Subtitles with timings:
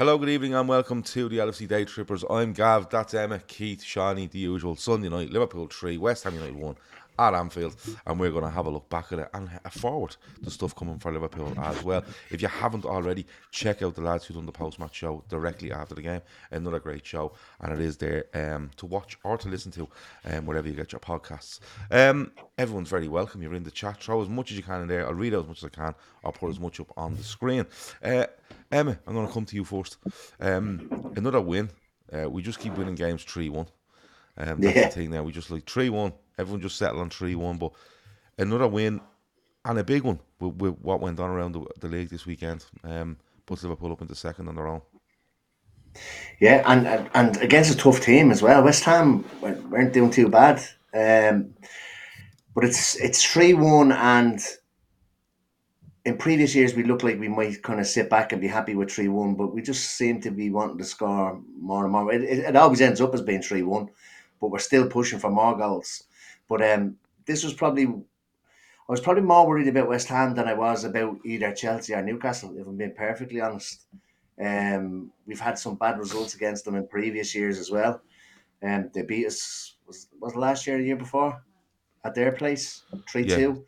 [0.00, 2.24] Hello, good evening, and welcome to the LFC Day Trippers.
[2.30, 4.74] I'm Gav, that's Emma, Keith, Shawnee, the usual.
[4.74, 6.74] Sunday night, Liverpool 3, West Ham United 1
[7.18, 7.76] at Anfield,
[8.06, 10.98] and we're going to have a look back at it and forward the stuff coming
[10.98, 12.02] for Liverpool as well.
[12.30, 15.70] If you haven't already, check out the lads who done the post match show directly
[15.70, 16.22] after the game.
[16.50, 19.86] Another great show, and it is there um, to watch or to listen to
[20.24, 21.60] um, wherever you get your podcasts.
[21.90, 23.42] Um, everyone's very welcome.
[23.42, 24.02] You're in the chat.
[24.02, 25.06] Throw as much as you can in there.
[25.06, 25.94] I'll read out as much as I can.
[26.24, 27.66] I'll put as much up on the screen.
[28.02, 28.24] Uh,
[28.70, 29.96] Emma, I'm going to come to you first.
[30.40, 31.70] Um, another win.
[32.12, 33.66] Uh, we just keep winning games 3 1.
[34.38, 34.88] Um, that's Yeah.
[34.88, 35.22] the thing now.
[35.22, 36.12] We just like 3 1.
[36.38, 37.58] Everyone just settled on 3 1.
[37.58, 37.72] But
[38.38, 39.00] another win
[39.64, 42.64] and a big one with, with what went on around the, the league this weekend.
[42.84, 44.82] Um, puts Liverpool up into second on their own.
[46.40, 48.62] Yeah, and, and against a tough team as well.
[48.62, 50.62] West Ham weren't weren't doing too bad.
[50.94, 51.54] Um,
[52.54, 54.40] but it's it's three one, and
[56.04, 58.74] in previous years we looked like we might kind of sit back and be happy
[58.74, 62.12] with three one, but we just seem to be wanting to score more and more.
[62.12, 63.88] It, it, it always ends up as being three one,
[64.40, 66.04] but we're still pushing for more goals.
[66.48, 67.86] But um, this was probably.
[67.86, 72.02] I was probably more worried about West Ham than I was about either Chelsea or
[72.02, 73.86] Newcastle, if I'm being perfectly honest.
[74.44, 78.02] Um, we've had some bad results against them in previous years as well.
[78.64, 81.40] Um, they beat us was was last year, the year before,
[82.04, 83.64] at their place, three two.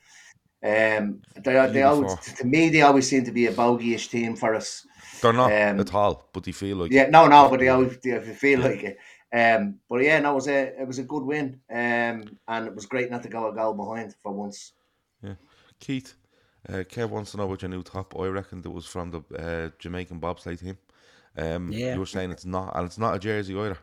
[0.64, 4.36] Um, they are- they always to me they always seem to be a bogey-ish team
[4.36, 4.86] for us.
[5.20, 7.98] They're not Um, at all, but they feel like Yeah, no, no, but they always
[7.98, 8.98] they feel like it.
[9.34, 11.60] Um, but yeah, no, it was a it was a good win.
[11.70, 14.72] Um, and it was great not to go a goal behind for once.
[15.22, 15.34] Yeah,
[15.80, 16.14] Keith.
[16.68, 18.14] Uh, Kev wants to know about your new top.
[18.16, 20.78] I reckon it was from the uh, Jamaican bobsleigh team.
[21.36, 21.94] Um, Yeah.
[21.94, 23.78] You were saying it's not, and it's not a jersey either.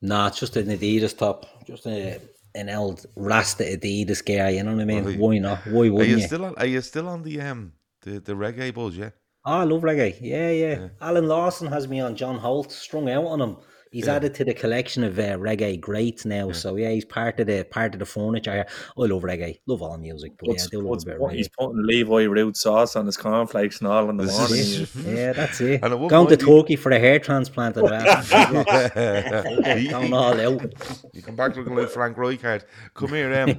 [0.00, 2.20] Nah, it's just an Adidas top, just a,
[2.54, 4.50] an old Rasta Adidas guy.
[4.50, 5.04] You know what I mean?
[5.04, 5.18] Right.
[5.18, 5.66] Why not?
[5.66, 6.26] Why Are wouldn't you you?
[6.26, 6.54] still on?
[6.56, 8.96] Are you still on the um the, the reggae buzz?
[8.96, 9.10] Yeah.
[9.44, 10.16] Oh, I love reggae.
[10.20, 13.56] Yeah, yeah, Alan Lawson has me on John Holt, strung out on him.
[13.92, 14.14] He's Yeah.
[14.16, 16.50] added to the collection of uh, reggae greats now.
[16.52, 18.52] So yeah, he's part of the part of the furniture.
[18.52, 18.66] here.
[18.98, 19.58] I love reggae.
[19.66, 21.36] Love all music, but yeah, I What's, do love what's, a bit what, reggae.
[21.36, 24.58] he's putting Levi Roots sauce on his cornflakes and all in the This morning.
[24.58, 25.80] is- Yeah, that's it.
[25.84, 29.78] And at what Going to point do you- Turkey for a hair transplant and that.
[29.82, 30.72] you, Going all out.
[31.12, 32.64] you come back looking like Frank Rijkaard.
[32.94, 33.58] Come here, um,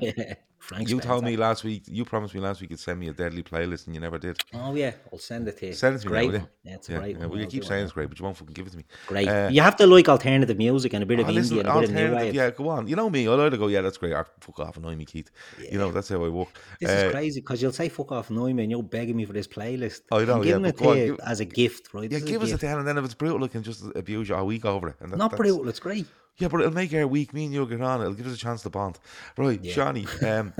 [0.63, 1.83] Frank you told me last week.
[1.87, 4.37] You promised me last week you'd send me a deadly playlist, and you never did.
[4.53, 5.73] Oh yeah, I'll send it to you.
[5.73, 6.39] Send it to me, now, great you?
[6.39, 6.47] one.
[6.63, 7.29] Yeah, it's a Yeah, great yeah, one.
[7.31, 8.85] well, you keep saying it's great, but you won't fucking give it to me.
[9.07, 9.27] Great.
[9.27, 11.73] Uh, you have to like alternative music and a bit of Oh, indie and a
[11.73, 12.33] bit of new wave.
[12.33, 12.87] yeah, go on.
[12.87, 15.29] You know me, I'll either go, yeah, that's great, or fuck off, annoy me, Keith.
[15.69, 16.47] You know, that's how I work.
[16.79, 19.25] This Uh, is crazy because you'll say fuck off annoy me and you're begging me
[19.25, 20.03] for this playlist.
[20.13, 21.93] I know, I'm yeah, giving but it go on, to you give- as a gift,
[21.93, 22.09] right?
[22.09, 24.35] Yeah, give us a ten, and then if it's brutal, I can just abuse you
[24.35, 24.95] all week over it.
[25.01, 26.07] And that, Not brutal, it's great.
[26.37, 27.33] Yeah, but it'll make our week.
[27.33, 28.01] Me and you'll get on.
[28.01, 28.97] It'll give us a chance to bond.
[29.37, 29.73] Right, Yeah.
[29.73, 30.07] Shawnee.
[30.25, 30.53] Um,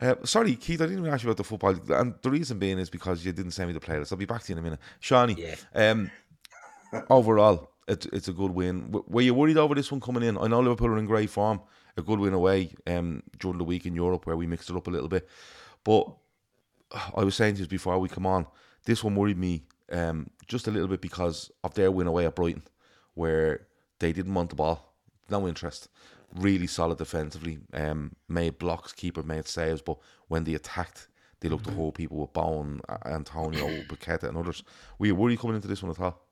[0.00, 1.76] uh, sorry, Keith, I didn't even ask you about the football.
[1.94, 4.10] And the reason being is because you didn't send me the playlist.
[4.12, 4.78] I'll be back to you in a minute.
[5.00, 5.56] Shawnee, Yeah.
[5.74, 6.10] um,
[7.10, 8.86] overall, it's, it's a good win.
[8.92, 10.38] W- Were you worried over this one coming in?
[10.38, 11.60] I know Liverpool are in great form.
[11.96, 14.86] A good win away um, during the week in Europe where we mixed it up
[14.86, 15.28] a little bit.
[15.84, 16.06] But
[17.14, 18.46] I was saying to you before we come on,
[18.86, 22.36] this one worried me um, just a little bit because of their win away at
[22.36, 22.62] Brighton,
[23.14, 23.66] where
[23.98, 24.89] they didn't want the ball,
[25.30, 25.88] no interest.
[26.34, 29.98] Really solid defensively, um, made blocks, keeper made saves, but
[30.28, 31.08] when they attacked,
[31.40, 34.62] they looked to hold people with Bowen, A- Antonio, Paqueta, and others.
[34.98, 36.22] Were you worried coming into this one at all?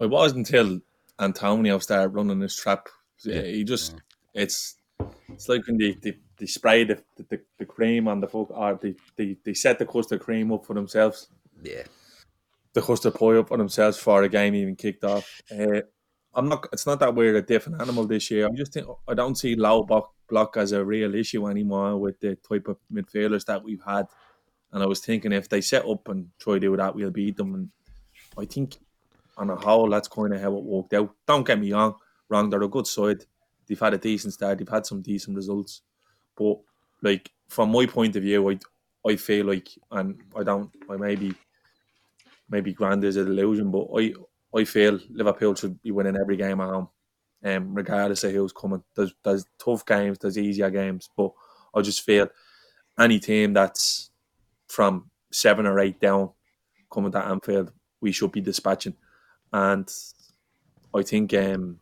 [0.00, 0.80] It wasn't until
[1.18, 2.88] Antonio started running his trap.
[3.24, 3.42] Yeah.
[3.42, 3.94] He just,
[4.34, 4.76] it's
[5.28, 8.78] it's like when they, they, they spray the, the, the cream on the folk, or
[8.80, 11.28] they, they, they set the custard cream up for themselves,
[11.62, 11.84] Yeah.
[12.74, 15.40] the custard pie up for themselves before the game even kicked off.
[15.50, 15.80] Uh,
[16.36, 16.68] I'm not.
[16.72, 18.46] It's not that we're a different animal this year.
[18.46, 22.20] I just think I don't see low block, block as a real issue anymore with
[22.20, 24.06] the type of midfielders that we've had.
[24.72, 27.38] And I was thinking if they set up and try to do that, we'll beat
[27.38, 27.54] them.
[27.54, 27.70] And
[28.36, 28.76] I think
[29.38, 31.14] on a whole, that's kind of how it worked out.
[31.26, 31.94] Don't get me wrong,
[32.28, 32.50] wrong.
[32.50, 33.24] They're a good side.
[33.66, 34.58] They've had a decent start.
[34.58, 35.80] They've had some decent results.
[36.36, 36.58] But
[37.02, 38.58] like from my point of view, I
[39.08, 41.34] I feel like, and I don't, I maybe
[42.50, 44.12] maybe grand is a delusion, but I
[44.54, 46.88] I feel Liverpool should be winning every game at home,
[47.44, 48.82] um, regardless of who's coming.
[48.94, 51.32] There's there's tough games, there's easier games, but
[51.74, 52.28] I just feel
[52.98, 54.10] any team that's
[54.68, 56.30] from seven or eight down
[56.90, 58.94] coming to Anfield, we should be dispatching.
[59.52, 59.90] And
[60.94, 61.80] I think um,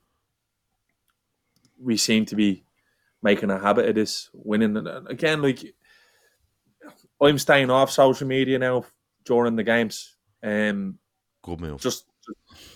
[1.81, 2.64] we seem to be
[3.22, 4.76] making a habit of this winning.
[4.76, 5.75] And again, like
[7.20, 8.84] I'm staying off social media now
[9.25, 10.17] during the games.
[10.43, 10.99] Um,
[11.43, 11.81] Good move.
[11.81, 12.05] just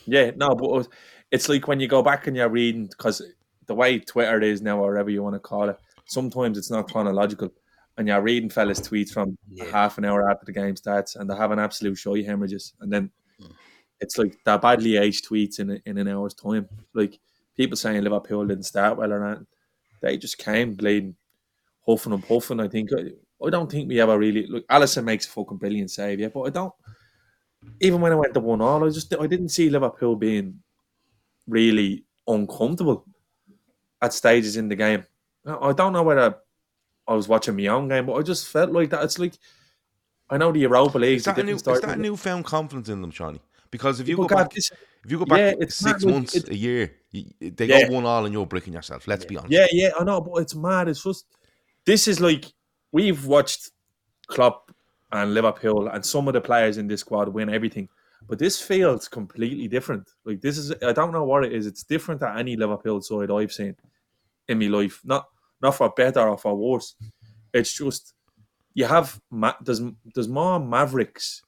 [0.06, 0.89] yeah, no, but
[1.31, 3.23] it's like when you go back and you're reading because
[3.67, 6.91] the way Twitter is now, or whatever you want to call it, sometimes it's not
[6.91, 7.53] chronological,
[7.97, 9.65] and you're reading fellas' tweets from Yeah.
[9.67, 12.75] half an hour after the game starts, and they have an absolute show you hemorrhages,
[12.81, 13.53] and then hmm.
[14.00, 16.69] it's like they're badly aged tweets in in an hour's time.
[16.94, 17.19] Like
[17.56, 19.39] people saying Liverpool didn't start well or not,
[20.01, 21.17] they just came bleeding,
[21.87, 22.61] huffing and puffing.
[22.61, 22.91] I think
[23.44, 24.67] I don't think we ever really look.
[24.69, 26.73] Alisson makes a fucking brilliant save, yeah, but I don't.
[27.81, 30.60] Even when I went to one all, I just I didn't see Liverpool being
[31.46, 33.05] really uncomfortable
[34.00, 35.05] at stages in the game.
[35.46, 36.37] I don't know whether
[37.06, 39.02] I was watching my own game, but I just felt like that.
[39.05, 39.34] It's like
[40.31, 43.10] I know the Europa League Is that, a new, is that newfound confidence in them,
[43.10, 43.40] Shawnee?
[43.70, 44.70] Because if you go back, if
[45.06, 47.88] you go back Yeah, six like- months, it's- a year, they Yeah.
[47.88, 49.08] go one all and you're breaking yourself.
[49.08, 49.52] Let's be honest.
[49.52, 50.88] Yeah, yeah, I know, but it's mad.
[50.88, 51.26] It's just
[51.87, 52.44] this is like
[52.93, 53.70] we've watched
[54.26, 54.70] Klopp
[55.12, 57.88] and Liverpool and some of the players in this squad win everything,
[58.28, 60.10] but this feels completely different.
[60.25, 61.66] Like this is, I don't know what it is.
[61.66, 63.76] It's different to any Liverpool side I've seen
[64.49, 65.00] in my life.
[65.05, 65.26] Not
[65.60, 66.94] not for better or for worse.
[67.52, 68.14] It's just
[68.75, 69.20] you have
[69.60, 69.81] there's
[70.14, 71.43] there's more mavericks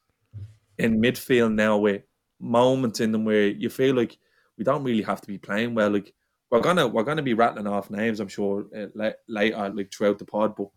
[0.79, 2.03] in midfield now with
[2.41, 4.17] moments in them where you feel like
[4.57, 5.91] we don't really have to be playing well.
[5.91, 6.13] Like
[6.51, 10.19] we're gonna we're gonna be rattling off names, I'm sure, uh, la- later like throughout
[10.19, 10.69] the pod, but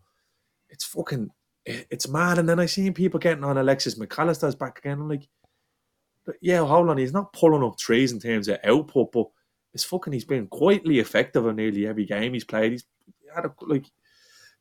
[0.68, 1.30] it's fucking
[1.66, 2.38] it's mad.
[2.38, 5.00] And then I seen people getting on Alexis McAllister's back again.
[5.00, 5.28] I'm like,
[6.40, 9.26] yeah, hold on, he's not pulling up trees in terms of output, but
[9.72, 12.72] it's fucking he's been quietly effective in nearly every game he's played.
[12.72, 12.84] He's
[13.34, 13.86] had a, like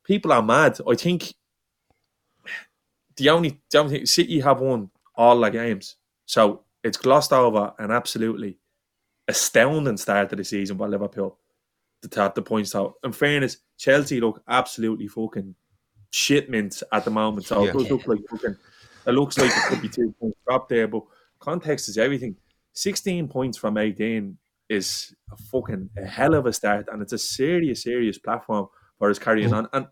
[0.04, 0.80] people are mad.
[0.90, 1.34] I think
[3.16, 7.74] the only the only thing City have won all the games, so it's glossed over
[7.80, 8.58] an absolutely
[9.28, 11.38] astounding start to the season by Liverpool
[12.02, 12.96] to tap the points out.
[13.04, 15.56] In fairness, Chelsea look absolutely fucking
[16.14, 17.46] shit mints at the moment.
[17.48, 17.72] So Yeah.
[17.72, 18.56] it does look like fucking
[19.06, 21.04] it looks like it could be two points drop there, but
[21.40, 22.36] context is everything.
[22.74, 24.38] Sixteen points from eighteen
[24.70, 28.68] is a fucking a hell of a start, and it's a serious, serious platform
[28.98, 29.68] for us carrying on.
[29.74, 29.88] And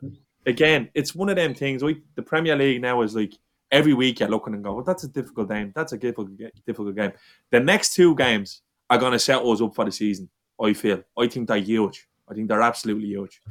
[0.46, 1.84] again, it's one of them things.
[1.84, 3.34] We the Premier League now is like
[3.72, 5.72] every week you're looking and go, well, that's a difficult game.
[5.76, 6.30] That's a difficult,
[6.68, 7.14] difficult game.
[7.52, 10.30] The next two games are going to set us up for the season.
[10.62, 11.04] I feel.
[11.18, 12.08] I think they're huge.
[12.30, 13.42] I think they're absolutely huge.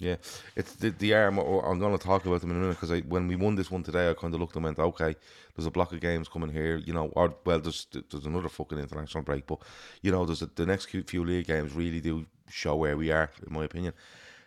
[0.00, 0.16] Yeah,
[0.56, 1.38] it's the the arm.
[1.38, 3.82] I'm going to talk about them in a minute because when we won this one
[3.82, 5.14] today, I kind of looked and went, okay,
[5.54, 8.78] there's a block of games coming here, you know, or well, there's there's another fucking
[8.78, 9.58] international break, but
[10.00, 13.30] you know, there's a, the next few league games really do show where we are,
[13.46, 13.92] in my opinion.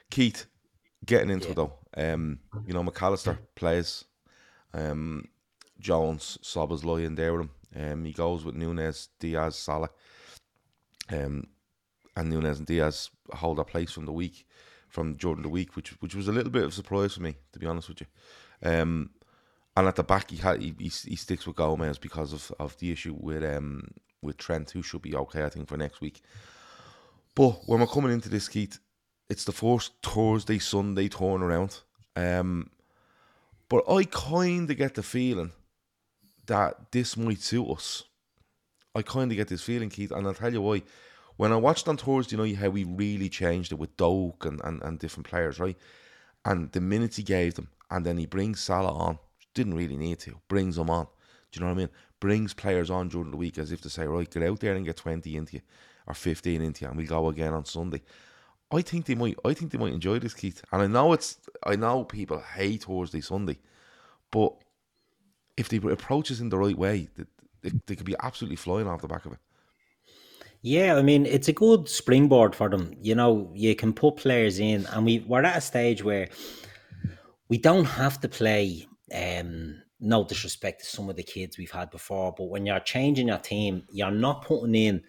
[0.09, 0.47] Keith,
[1.05, 4.05] getting into it though, um, you know, McAllister plays,
[4.73, 5.23] um,
[5.79, 7.51] Jones, Szoboszlai there with him.
[7.75, 9.89] Um, he goes with Núñez, Diaz, Salah,
[11.11, 11.45] um,
[12.15, 14.47] and Núñez and Diaz hold their place from the week
[14.93, 17.35] from Jordan the week, which which was a little bit of a surprise for me,
[17.51, 18.07] to be honest with you.
[18.61, 19.09] Um,
[19.75, 22.77] and at the back, he had he, he, he sticks with Gomez because of, of
[22.77, 23.87] the issue with um
[24.21, 26.21] with Trent, who should be okay, I think, for next week.
[27.35, 28.79] But when we're coming into this, Keith,
[29.29, 31.81] it's the first Thursday Sunday turnaround.
[32.15, 32.69] Um,
[33.67, 35.51] but I kind of get the feeling
[36.45, 38.03] that this might suit us.
[38.93, 40.83] I kind of get this feeling, Keith, and I'll tell you why.
[41.37, 44.61] When I watched on Thursday, you know how we really changed it with Doak and,
[44.63, 45.77] and, and different players, right?
[46.45, 49.19] And the minutes he gave them, and then he brings Salah on,
[49.53, 51.07] didn't really need to, brings them on.
[51.51, 51.89] Do you know what I mean?
[52.19, 54.85] Brings players on during the week as if to say, right, get out there and
[54.85, 55.61] get 20 into you,
[56.07, 58.01] or 15 into you, and we'll go again on Sunday.
[58.71, 59.37] I think they might.
[59.45, 60.63] I think they might enjoy this, Keith.
[60.71, 61.37] And I know it's.
[61.63, 63.59] I know people hate Thursday, Sunday,
[64.31, 64.53] but
[65.55, 67.25] if they approach us in the right way, they,
[67.61, 69.39] they, they could be absolutely flying off the back of it.
[70.65, 72.95] Yeah, I mean, it's a good springboard for them.
[73.01, 76.29] You know, you can put players in, and we, we're at a stage where
[77.49, 78.87] we don't have to play.
[79.13, 83.27] Um, no disrespect to some of the kids we've had before, but when you're changing
[83.27, 85.03] your team, you're not putting in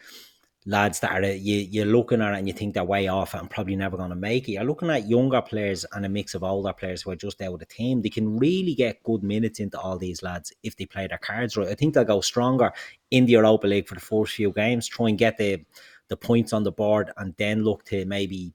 [0.66, 3.50] lads that are you, you're looking at it and you think they're way off and
[3.50, 4.52] probably never going to make it.
[4.52, 7.54] You're looking at younger players and a mix of older players who are just out
[7.54, 8.00] of the team.
[8.00, 11.56] They can really get good minutes into all these lads if they play their cards
[11.56, 11.68] right.
[11.68, 12.72] I think they'll go stronger
[13.10, 15.64] in the Europa League for the first few games, try and get the
[16.08, 18.52] the points on the board, and then look to maybe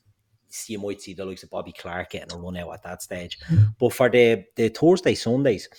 [0.50, 3.02] see you might see the likes of Bobby Clark getting a run out at that
[3.02, 3.40] stage.
[3.48, 3.64] Hmm.
[3.80, 5.70] But for the the Thursday Sundays,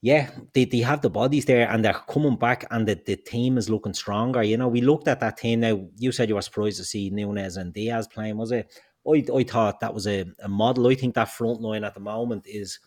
[0.00, 3.58] yeah, they, they have the bodies there and they're coming back and the, the team
[3.58, 4.42] is looking stronger.
[4.42, 5.86] You know, we looked at that team now.
[5.96, 8.72] You said you were surprised to see Núñez and Diaz playing, was it?
[9.06, 10.86] I, I thought that was a, a model.
[10.86, 12.78] I think that front line at the moment is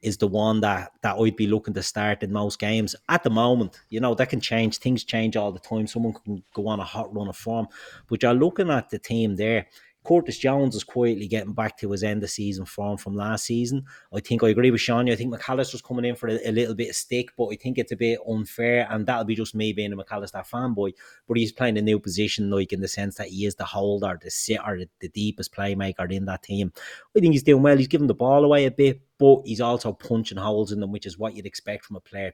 [0.00, 3.30] is the one that that I'd be looking to start in most games at the
[3.30, 3.80] moment.
[3.88, 4.78] You know that can change.
[4.78, 5.86] Things change all the time.
[5.86, 7.66] Someone can go on a hot run of form,
[8.08, 9.66] but you're looking at the team there.
[10.08, 13.84] Curtis Jones is quietly getting back to his end of season form from last season.
[14.10, 15.10] I think I agree with Sean.
[15.10, 17.76] I think McAllister's coming in for a, a, little bit of stick, but I think
[17.76, 20.94] it's a bit unfair, and that'll be just me being a McAllister fanboy.
[21.26, 24.18] But he's playing a new position, like in the sense that he is the holder,
[24.22, 26.72] the sitter, the, the deepest playmaker in that team.
[27.14, 27.76] I think he's doing well.
[27.76, 31.04] He's giving the ball away a bit, but he's also punching holes in them, which
[31.04, 32.32] is what you'd expect from a player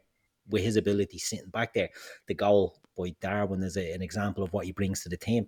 [0.49, 1.89] with his ability sitting back there.
[2.29, 5.47] The goal by Darwin is a, an example of what he brings to the team.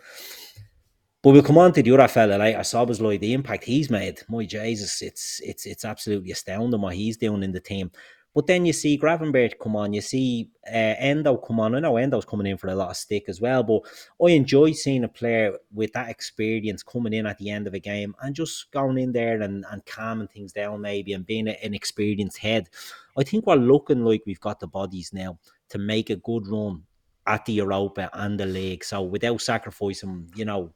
[1.23, 4.20] But we'll come on to the other fella later, Szoboszlai, the impact he's made.
[4.28, 7.90] My Jesus, it's it's it's absolutely astounding what he's doing in the team.
[8.37, 11.75] But then you see Gravenberch come on, you see uh, Endo come on.
[11.75, 13.80] I know Endo's coming in for a lot of stick as well, but
[14.23, 17.80] I enjoy seeing a player with that experience coming in at the end of a
[17.80, 21.73] game and just going in there and, and calming things down maybe and being an
[21.73, 22.68] experienced head.
[23.16, 25.38] I think we're looking like we've got the bodies now
[25.70, 26.82] to make a good run
[27.26, 28.85] at the Europa and the league.
[28.85, 30.75] So without sacrificing, you know,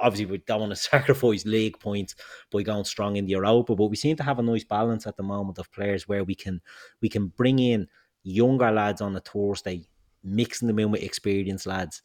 [0.00, 2.14] obviously we don't want to sacrifice league points
[2.50, 5.16] by going strong in the Europa, but we seem to have a nice balance at
[5.16, 6.60] the moment of players where we can
[7.00, 7.88] we can bring in
[8.22, 9.86] younger lads on the Thursday,
[10.22, 12.02] mixing them in with experienced lads,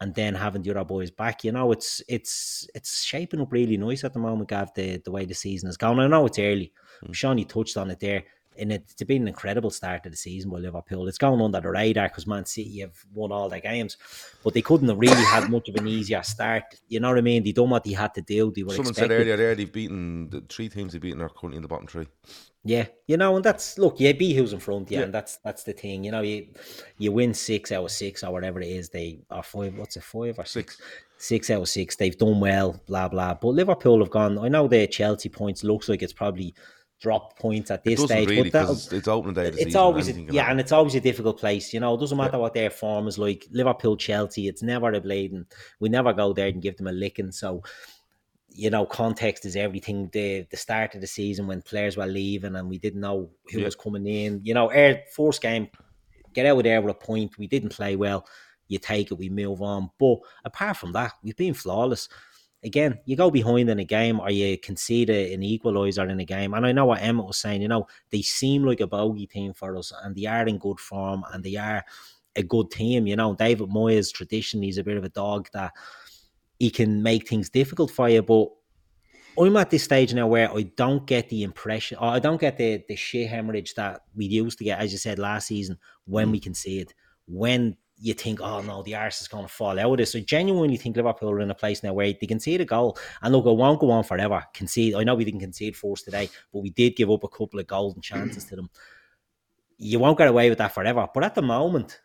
[0.00, 1.44] and then having the other boys back.
[1.44, 5.10] You know, it's it's it's shaping up really nice at the moment, Gav, the, the
[5.10, 5.98] way the season is going.
[5.98, 6.72] I know it's early.
[7.04, 7.14] Mm.
[7.14, 8.24] Sean, you touched on it there
[8.58, 11.08] and it's been an incredible start to the season by Liverpool.
[11.08, 13.96] It's going under the radar because Man City have won all their games,
[14.44, 16.64] but they couldn't have really had much of an easier start.
[16.88, 17.42] You know what I mean?
[17.42, 18.52] They done what they had to do.
[18.54, 19.14] They were Someone expected.
[19.14, 21.86] said earlier there they've beaten the three teams they've beaten are currently in the bottom
[21.86, 22.06] three.
[22.62, 25.38] Yeah, you know, and that's look, yeah, beat who's in front, yeah, yeah, and that's
[25.38, 26.04] that's the thing.
[26.04, 26.48] You know, you
[26.98, 28.90] you win six out of six or whatever it is.
[28.90, 29.78] They are five.
[29.78, 30.76] What's it, five or six?
[30.76, 30.82] six?
[31.16, 31.96] Six out of six.
[31.96, 33.32] They've done well, blah blah.
[33.32, 34.38] But Liverpool have gone.
[34.38, 36.54] I know their Chelsea points looks like it's probably
[37.00, 38.28] drop points at this stage.
[38.28, 39.50] Really, but it's, it's opening day.
[39.54, 41.72] it's always a, yeah, and it's always a difficult place.
[41.72, 42.40] You know, it doesn't matter yeah.
[42.42, 43.46] what their form is like.
[43.50, 45.46] Liverpool, Chelsea, it's never a blade, and
[45.80, 47.32] we never go there and give them a licking.
[47.32, 47.62] So,
[48.50, 50.10] you know, context is everything.
[50.12, 53.60] The the start of the season when players were leaving and we didn't know who
[53.60, 53.64] yeah.
[53.64, 54.40] was coming in.
[54.44, 55.68] You know, our first game,
[56.34, 57.38] get out of there with a point.
[57.38, 58.26] We didn't play well.
[58.68, 59.90] You take it, we move on.
[59.98, 62.08] But apart from that, we've been flawless
[62.62, 66.54] again, you go behind in a game or you concede an equaliser in a game.
[66.54, 69.52] And I know what Emmet was saying, you know, they seem like a bogey team
[69.52, 71.84] for us and they are in good form and they are
[72.36, 73.06] a good team.
[73.06, 75.72] You know, David Moyes traditionally is a bit of a dog that
[76.58, 78.48] he can make things difficult for you, but
[79.38, 82.58] I'm at this stage now where I don't get the impression, or I don't get
[82.58, 86.28] the the shit hemorrhage that we used to get, as you said last season, when
[86.28, 86.32] mm.
[86.32, 86.92] we concede,
[87.26, 90.12] when you think, oh no, the arse is going to fall out of this.
[90.12, 93.32] So genuinely think Liverpool are in a place now where they concede a goal and
[93.32, 94.42] look, it won't go on forever.
[94.54, 94.94] Concede.
[94.94, 97.66] I know we didn't concede force today, but we did give up a couple of
[97.66, 98.70] golden chances to them.
[99.76, 101.06] You won't get away with that forever.
[101.12, 102.00] But at the moment,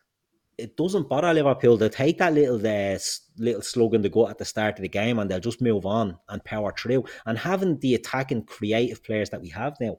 [0.58, 1.78] it doesn't bother Liverpool.
[1.78, 2.98] They take that little uh,
[3.38, 5.86] little slug in the gut at the start of the game and they'll just move
[5.86, 7.04] on and power through.
[7.24, 9.98] And having the attacking creative players that we have now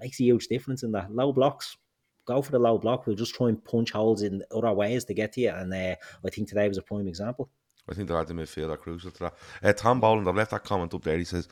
[0.00, 1.12] makes a huge difference in that.
[1.12, 1.76] Low blocks,
[2.26, 3.06] go for the low block.
[3.06, 5.50] We'll just try and punch holes in other ways to get to you.
[5.50, 7.48] And uh, I think today was a prime example.
[7.88, 9.34] I think the lads in midfield are crucial to that.
[9.62, 11.16] Uh, Tom Boland, I've left that comment up there.
[11.16, 11.48] He says,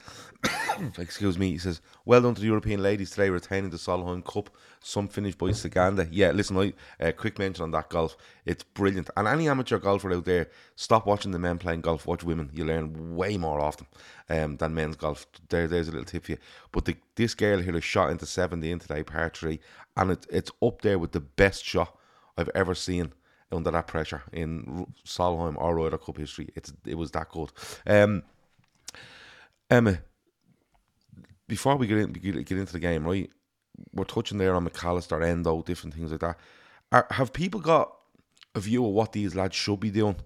[0.99, 4.50] excuse me, he says, well done to the European ladies today retaining the Solheim Cup.
[4.81, 6.09] Some finished by Ciganda.
[6.11, 8.16] Yeah, listen, I, uh, quick mention on that golf.
[8.45, 9.11] It's brilliant.
[9.16, 12.50] And any amateur golfer out there, stop watching the men playing golf, watch women.
[12.52, 13.87] You learn way more often
[14.28, 15.26] um, than men's golf.
[15.49, 16.38] There, There's a little tip for you.
[16.73, 19.59] But the, this girl here has shot into 70 in today, par 3,
[19.97, 21.97] and it, it's up there with the best shot
[22.37, 23.12] I've ever seen
[23.52, 26.49] under that pressure in Solheim or Ryder Cup history.
[26.57, 27.52] It's it was that good.
[27.87, 28.23] Um,
[29.71, 29.99] Emma,
[31.48, 33.30] before we get in, get into the game, right?
[33.92, 36.38] We're touching there on McAllister, Endo, different things like that.
[36.92, 37.92] Are, have people got
[38.54, 40.16] a view of what these lads should be doing,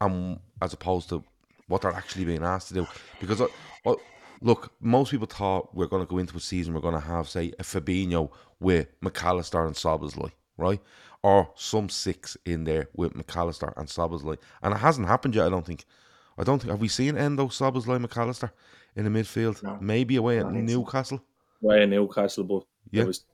[0.00, 1.24] um, as opposed to
[1.68, 2.86] what they're actually being asked to do?
[3.20, 3.46] Because uh,
[3.86, 3.94] uh,
[4.42, 7.28] look, most people thought we're going to go into a season, we're going to have
[7.28, 10.80] say a Fabinho with McAllister and Szoboszlai, right?
[11.22, 14.38] or some six in there with McAllister and Szoboszlai.
[14.62, 15.84] And it hasn't happened yet, I don't think.
[16.38, 18.50] I don't think have we seen Endo Szoboszlai McAllister
[18.96, 19.62] in the midfield?
[19.62, 19.78] No.
[19.80, 21.22] Maybe away at Newcastle.
[21.62, 23.02] Away at Newcastle, but yeah.
[23.02, 23.24] it was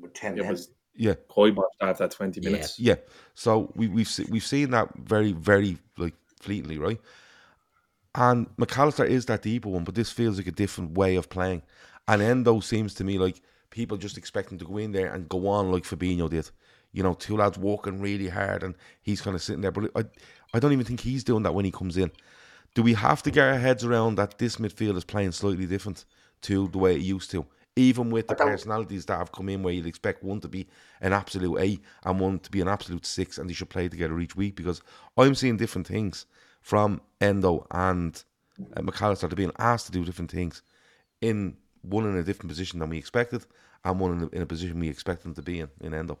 [0.00, 1.14] with ten it was yeah.
[1.30, 2.78] Højbjerg after twenty minutes.
[2.78, 2.94] Yeah.
[2.94, 3.00] yeah.
[3.34, 7.00] So we we've we've seen that very, very like fleetingly, right?
[8.14, 11.62] And McAllister is that deeper one, but this feels like a different way of playing.
[12.08, 13.40] And Endo seems to me like
[13.70, 16.50] people just expect him to go in there and go on like Fabinho did
[16.92, 19.72] you know, two lads working really hard and he's kind of sitting there.
[19.72, 20.04] But I,
[20.54, 22.10] I don't even think he's doing that when he comes in.
[22.74, 26.04] Do we have to get our heads around that this midfield is playing slightly different
[26.42, 29.72] to the way it used to even with the personalities that have come in, where
[29.72, 30.66] you'd expect one to be
[31.00, 34.18] an absolute eight and one to be an absolute six, and they should play together
[34.20, 34.56] each week.
[34.56, 34.82] Because
[35.16, 36.26] I'm seeing different things
[36.60, 38.22] from Endo and
[38.76, 39.20] uh, McAllister.
[39.20, 40.62] They're being asked to do different things
[41.20, 43.46] in one in a different position than we expected,
[43.84, 46.18] and one in a, in a position we expect them to be in in Endo.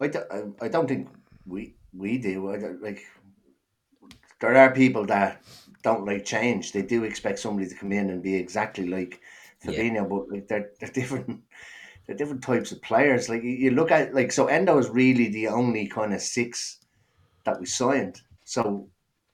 [0.00, 1.08] I, do, I, I don't think
[1.46, 2.52] we we do.
[2.52, 3.04] I don't, like
[4.48, 5.42] there are people that
[5.82, 6.72] don't like change.
[6.72, 9.20] They do expect somebody to come in and be exactly like
[9.64, 11.42] Fabinho, but like they're they're different.
[12.06, 13.28] They're different types of players.
[13.28, 16.78] Like you- you look at like so Endo is really the only kind of six
[17.44, 18.20] that we signed.
[18.44, 18.88] So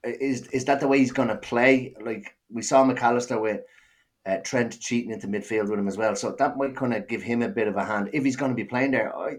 [0.04, 1.94] is is that the way he's going to play?
[2.00, 3.62] Like we saw McAllister with
[4.26, 6.14] uh, Trent cheating into midfield with him as well.
[6.14, 8.50] So that might kind of give him a bit of a hand if he's going
[8.50, 9.16] to be playing there.
[9.16, 9.36] I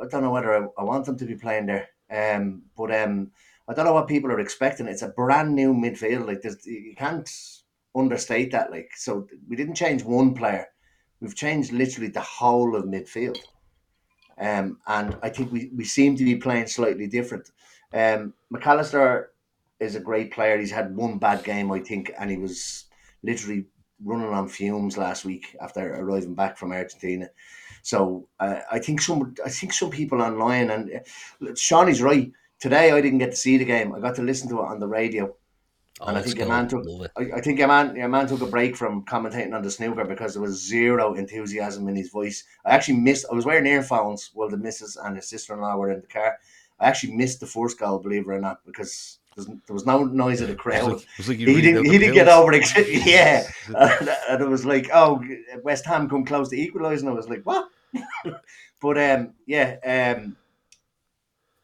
[0.00, 1.88] I don't know whether I, I want him to be playing there.
[2.10, 3.30] Um, but um,
[3.70, 4.88] I don't know what people are expecting.
[4.88, 6.26] It's a brand new midfield.
[6.26, 7.30] Like you can't
[7.94, 8.72] understate that.
[8.72, 10.66] Like so, we didn't change one player.
[11.20, 13.38] We've changed literally the whole of midfield.
[14.38, 17.52] Um, and I think we, we seem to be playing slightly different.
[17.92, 19.26] Um, McAllister
[19.78, 20.58] is a great player.
[20.58, 22.86] He's had one bad game, I think, and he was
[23.22, 23.66] literally
[24.04, 27.28] running on fumes last week after arriving back from Argentina.
[27.82, 32.32] So uh, I think some I think some people online and uh, Shawnee's right.
[32.60, 33.94] Today I didn't get to see the game.
[33.94, 35.34] I got to listen to it on the radio.
[36.02, 36.86] And I think a man took.
[37.16, 40.04] I, I think a man a man took a break from commentating on the snooker
[40.04, 42.44] because there was zero enthusiasm in his voice.
[42.64, 45.76] I actually missed I was wearing earphones while the missus and his sister in law
[45.76, 46.38] were in the car.
[46.78, 50.40] I actually missed the first goal, believe it or not, because there was no noise
[50.40, 51.84] of the crowd like, it was like he didn't.
[51.84, 52.66] He didn't get over it.
[53.06, 55.22] yeah, and, and it was like, oh,
[55.62, 57.08] West Ham come close to equalising.
[57.08, 57.68] I was like, what?
[58.80, 60.36] but um, yeah, um,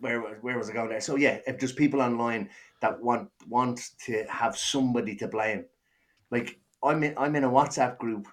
[0.01, 1.01] where was- where was I going there?
[1.01, 2.51] So yeah, if there's people online
[2.81, 5.67] that want want to have somebody to blame,
[6.31, 8.29] like I'm in I'm in a WhatsApp group,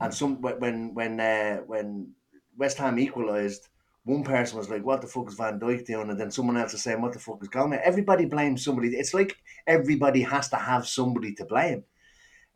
[0.00, 2.12] and some when when uh, when
[2.56, 3.68] West Ham equalised.
[4.06, 6.74] One person was like, "What the fuck is Van Dijk doing?" And then someone else
[6.74, 8.88] is saying, "What the fuck is Gomez?" Everybody blames somebody.
[8.90, 9.34] It's like
[9.66, 11.84] everybody has to have somebody to blame.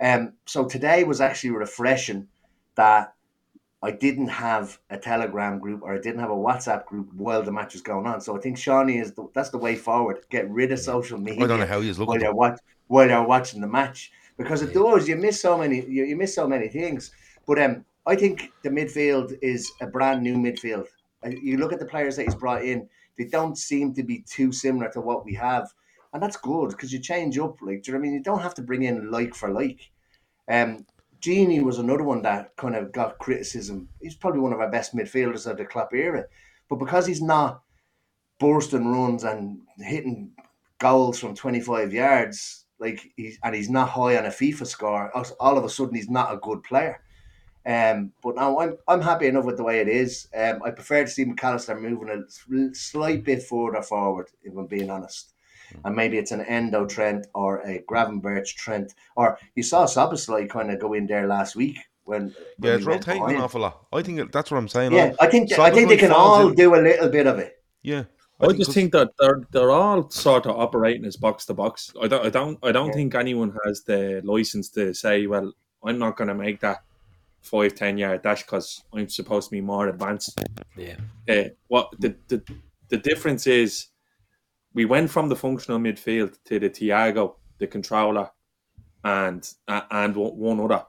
[0.00, 2.29] Um, so today was actually refreshing
[2.76, 3.14] that
[3.82, 7.52] I didn't have a Telegram group or I didn't have a WhatsApp group while the
[7.52, 8.20] match was going on.
[8.20, 10.24] So I think Shawnee is the, that's the way forward.
[10.30, 12.22] Get rid of social media I don't know how he's while looking.
[12.22, 15.08] you're watch, while you're watching the match because it does.
[15.08, 15.84] You miss so many.
[15.86, 17.12] You, you miss so many things.
[17.46, 20.86] But um, I think the midfield is a brand new midfield.
[21.24, 24.24] Uh, You look at the players that he's brought in; they don't seem to be
[24.28, 25.72] too similar to what we have,
[26.12, 27.56] and that's good because you change up.
[27.60, 28.14] Like, do you know what I mean?
[28.14, 29.90] You don't have to bring in like for like.
[30.50, 30.86] Um,
[31.20, 33.88] Gini was another one that kind of got criticism.
[34.00, 36.26] He's probably one of our best midfielders of the Klopp era,
[36.68, 37.62] but because he's not
[38.38, 40.33] bursting runs and hitting
[40.78, 45.59] goals from 25 yards, like he's and he's not high on a FIFA score, all-
[45.59, 47.00] of a sudden he's not a good player.
[47.66, 50.28] Um, but now I'm I'm happy enough with the way it is.
[50.35, 54.66] Um, I prefer to see McAllister moving a sl- slight bit further forward, if I'm
[54.66, 55.35] being honest.
[55.85, 60.70] And maybe it's an Endo Trent or a Gravenberch Trent, or you saw Szoboszlai kind
[60.70, 62.22] of go in there last week when.
[62.22, 63.44] when Yeah, it's went rotating an behind.
[63.44, 63.87] awful lot.
[63.92, 64.92] I think it- that's what I'm saying.
[64.92, 67.62] Yeah, I think I think they can all in- do a little bit of it.
[67.83, 68.04] Yeah,
[68.40, 71.92] I, just think that they're they're all sort of operating as box to box.
[72.00, 72.92] I don't I don't I don't Yeah.
[72.94, 75.52] think anyone has the license to say, well,
[75.85, 76.83] I'm not going to make that
[77.42, 80.38] five ten yard dash because I'm supposed to be more advanced.
[80.76, 80.96] Yeah.
[81.28, 82.42] Uh, what the, the
[82.88, 83.88] the difference is,
[84.78, 88.30] we went from the functional midfield to the Thiago, the controller,
[89.02, 90.86] and uh, and one other.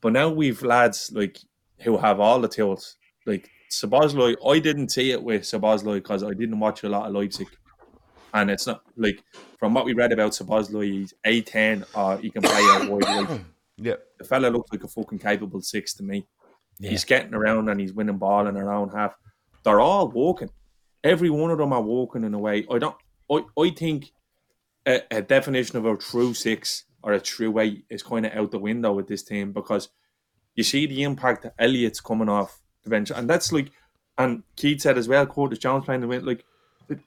[0.00, 1.38] But now we've lads like
[1.80, 2.98] who have all the tools.
[3.26, 7.14] Like Szoboszlai, I didn't see it with Szoboszlai because I didn't watch a lot of
[7.14, 7.48] Leipzig,
[8.32, 9.24] and it's not like
[9.58, 13.02] from what we read about Szoboszlai, he's a ten or he can play out wide.
[13.28, 13.40] right.
[13.76, 16.28] yeah, The fella looks like a fucking capable six to me.
[16.78, 16.90] Yeah.
[16.90, 19.16] He's getting around and he's winning ball in own half.
[19.64, 20.50] They're all walking.
[21.02, 22.64] Every one of them are walking in a way.
[22.70, 22.94] I don't.
[23.32, 24.12] I, I think
[24.86, 28.50] a, a definition of a true six or a true eight is kind of out
[28.50, 29.88] the window with this team because
[30.54, 33.70] you see the impact that Elliott's coming off the bench, and that's like,
[34.18, 35.26] and Keith said as well.
[35.26, 36.24] Curtis Jones playing the win.
[36.24, 36.44] Like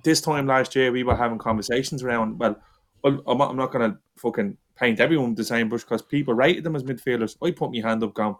[0.03, 2.39] this time last year, we were having conversations around.
[2.39, 2.55] Well,
[3.03, 6.63] I'm not, I'm not going to fucking paint everyone the same brush because people rated
[6.63, 7.37] them as midfielders.
[7.43, 8.35] I put my hand up, going,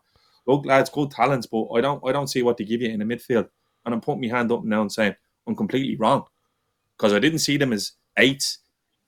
[0.48, 3.00] look, lads, good talents, but I don't, I don't see what they give you in
[3.00, 3.48] the midfield.
[3.86, 6.26] And I'm putting my hand up now and saying I'm completely wrong
[6.98, 8.60] because I didn't see them as eights,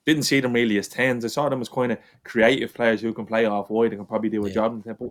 [0.06, 1.24] didn't see them really as tens.
[1.24, 4.06] I saw them as kind of creative players who can play off wide and can
[4.06, 4.54] probably do a Yeah.
[4.54, 4.82] job.
[4.86, 5.10] in But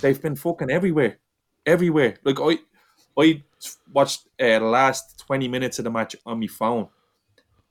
[0.00, 1.18] they've been fucking everywhere,
[1.64, 2.16] everywhere.
[2.24, 2.58] Like I,
[3.18, 3.42] I
[3.92, 6.88] watched uh, the last twenty minutes of the match on my phone,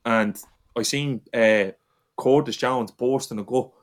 [0.05, 0.35] and
[0.77, 1.71] I seen uh,
[2.17, 3.73] Curtis Jones bursting a go,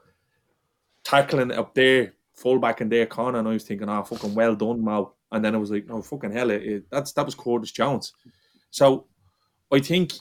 [1.04, 4.54] tackling up there full back in their corner, and I was thinking, oh, fucking well
[4.56, 5.14] done, Mo.
[5.30, 8.12] And then I was like, no, fucking hell, it, it, that's that was Curtis Jones.
[8.70, 9.06] So
[9.72, 10.12] I think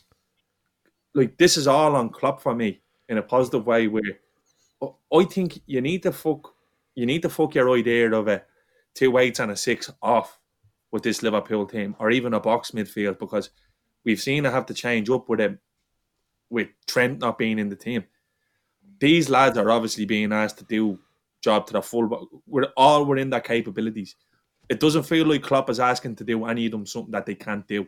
[1.14, 3.88] like this is all on Klopp for me in a positive way.
[3.88, 4.02] Where
[4.82, 6.54] I think you need to fuck,
[6.96, 8.44] you need to fuck your idea of a
[8.94, 10.40] two eights and a six off
[10.92, 13.50] with this Liverpool team, or even a box midfield, because
[14.04, 15.60] we've seen it have to change up with him,
[16.50, 18.04] with Trent not being in the team.
[19.00, 21.00] These lads are obviously being asked to do
[21.42, 22.08] job to the full.
[22.08, 24.16] But we're all within their capabilities.
[24.70, 27.36] It doesn't feel like Klopp is asking to do any of them something that they
[27.36, 27.88] can't do.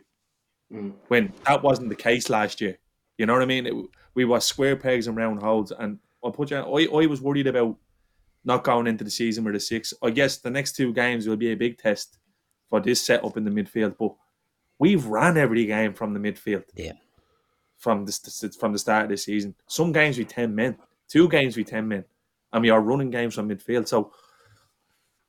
[0.72, 0.92] Mm.
[1.08, 2.78] When that wasn't the case last year,
[3.18, 3.66] you know what I mean?
[3.66, 3.74] It,
[4.14, 6.58] we were square pegs and round holes, and I put you.
[6.58, 7.76] I, I was worried about
[8.44, 9.94] not going into the season with a six.
[10.02, 12.18] I guess the next two games will be a big test
[12.68, 13.96] for this setup in the midfield.
[13.98, 14.14] But
[14.78, 16.64] we've ran every game from the midfield.
[16.74, 16.92] Yeah.
[17.78, 21.56] From the from the start of the season, some games we ten men, two games
[21.56, 22.04] we ten men,
[22.52, 23.88] and we are running games from midfield.
[23.88, 24.12] So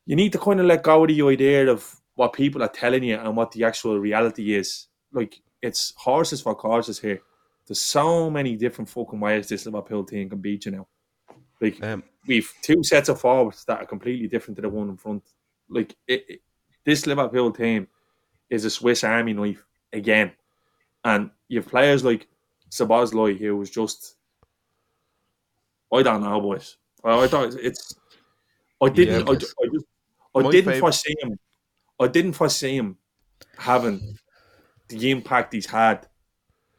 [0.06, 3.04] you need to kind of let go of the idea of what people are telling
[3.04, 4.88] you and what the actual reality is.
[5.12, 7.22] Like it's horses for courses here.
[7.68, 10.88] There's so many different fucking ways this Liverpool team can beat you now.
[11.62, 14.98] Like Um, we've two sets of forwards that are completely different to the one in
[14.98, 15.24] front.
[15.70, 16.42] Like it, it-
[16.84, 17.88] this Liverpool team
[18.52, 20.32] is a Swiss Army knife again,
[21.04, 22.28] and you have players like
[22.70, 24.16] Szoboszlai who was just
[25.92, 26.78] I don't know, boys.
[27.04, 27.96] I, I thought it's
[28.82, 29.56] I didn't Yeah, I, I just
[30.36, 31.40] I My didn't favourite- foresee him.
[32.00, 32.98] I didn't foresee him
[33.58, 34.18] having
[34.90, 36.08] the impact he's had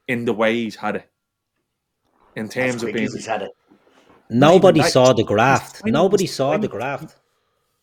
[0.09, 1.11] in the way he's had it.
[2.37, 3.51] In terms of being he's had it.
[4.29, 5.81] Nobody that- saw the graft.
[5.81, 7.17] twenty- Nobody he's saw the graft.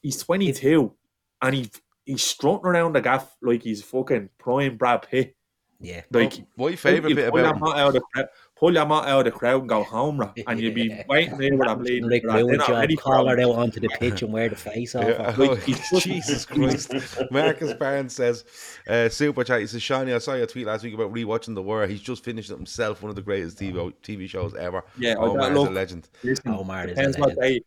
[0.02, 0.94] he's 22
[1.42, 1.70] and he
[2.06, 5.36] he's strutting around the gaff like he's fucking prime Brad Pitt.
[5.84, 6.02] Yeah.
[6.12, 8.86] Like my favourite you bit pull about your mat out of the crowd, pull your
[8.86, 11.67] mat out of the crowd and go home, bro, and you'd be waiting there with
[11.67, 12.10] a bleeding.
[12.10, 14.96] Like They're Lewin not job, call her out onto the pitch and wear the face
[14.96, 15.04] off.
[15.04, 15.36] Yeah, her.
[15.43, 16.93] oh, Like, he's just- Jesus Christ.
[17.32, 18.46] Marcus Barnes says,
[18.88, 21.62] uh, Super Chat, he says, Shani, I saw your tweet last week about rewatching The
[21.62, 21.86] Wire.
[21.86, 24.86] He's just finished it himself, one of the greatest TV, TV shows ever.
[24.98, 26.08] Yeah, I oh, got- man, a legend.
[26.24, 27.62] Listen, Omar is a depends what day.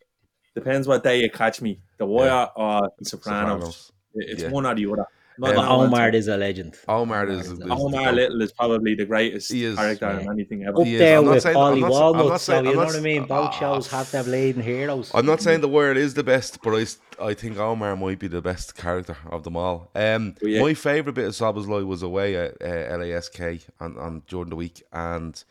[0.54, 1.80] Depends what day you catch me.
[1.98, 3.60] The Wire or The Sopranos.
[3.60, 3.92] Sopranos.
[4.14, 4.48] It's Yeah.
[4.48, 5.06] one or the other.
[5.38, 5.68] Not Um, But.
[5.68, 6.76] Omar is a legend.
[6.88, 8.12] Omar is, is is Omar.
[8.12, 10.20] Little is probably the greatest He is, character yeah.
[10.20, 10.78] in anything ever.
[10.80, 12.84] Up there I'm with saying- I'm Polly not- I'm not Walnuts, so you I'm know
[12.84, 13.22] not I mean?
[13.26, 13.50] Both Ah.
[13.60, 15.10] shows have their leading heroes.
[15.14, 16.86] I'm not saying The world is the best, but I,
[17.30, 19.90] I think Omar might be the best character of them all.
[19.94, 20.62] Um, yeah.
[20.62, 24.82] My favourite bit of Szoboszlai was away at uh, LASK on, on during the week,
[24.92, 25.42] and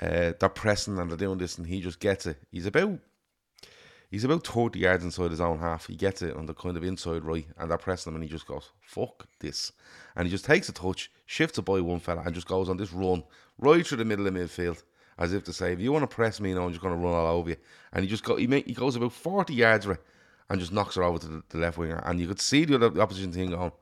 [0.00, 2.38] uh, they're pressing and they're doing this, and he just gets it.
[2.50, 2.98] He's about
[4.10, 5.86] he's about 30 yards inside his own half.
[5.86, 8.30] He gets it on the kind of inside right, and they're pressing him, and he
[8.30, 9.72] just goes, fuck this.
[10.16, 12.76] And he just takes a touch, shifts it by one fella, and just goes on
[12.76, 13.22] this run
[13.58, 14.82] right through the middle of midfield.
[15.18, 17.00] As if to say, if you want to press me now, I'm just going to
[17.00, 17.56] run all over you.
[17.92, 21.02] And he just go, he, make, he goes about 40 yards and just knocks her
[21.02, 22.02] over to the, the left winger.
[22.06, 23.72] And you could see the, other, the opposition team going,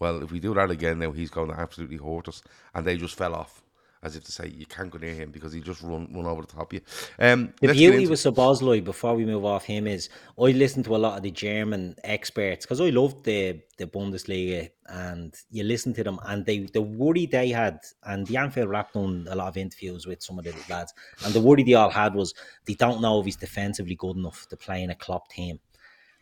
[0.00, 2.42] well, if we do that again now, he's going to absolutely hurt us.
[2.74, 3.62] And they just fell off,
[4.02, 6.42] as if to say, you can't go near him because he just run run over
[6.42, 6.80] the top of you.
[7.18, 10.08] Um, The beauty with Szoboszlai, before we move off him, is
[10.38, 14.70] I listen to a lot of the German experts because I loved the the Bundesliga,
[14.86, 18.92] and you listen to them, and they the worry they had, and the Anfield Wrap
[18.92, 21.90] done a lot of interviews with some of the lads, and the worry they all
[21.90, 22.34] had was
[22.66, 25.58] they don't know if he's defensively good enough to play in a Klopp team.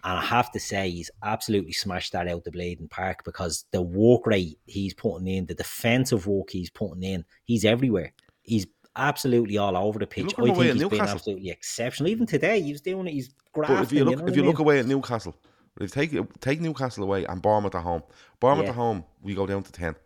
[0.05, 3.83] And I have to say, he's absolutely smashed that out the Bladen Park because the
[3.83, 8.13] walk rate he's putting in, the defensive walk he's putting in, he's everywhere.
[8.43, 10.33] He's absolutely all over the pitch.
[10.39, 12.09] I think he's been absolutely exceptional.
[12.11, 13.13] Even today, he was doing it.
[13.13, 13.77] He's grafting.
[13.77, 15.35] But if you look, know if you I look away at Newcastle,
[15.81, 18.03] if take take Newcastle away and Bournemouth at home,
[18.41, 18.71] Bournemouth Yeah.
[18.71, 19.97] at home, we go down to ten,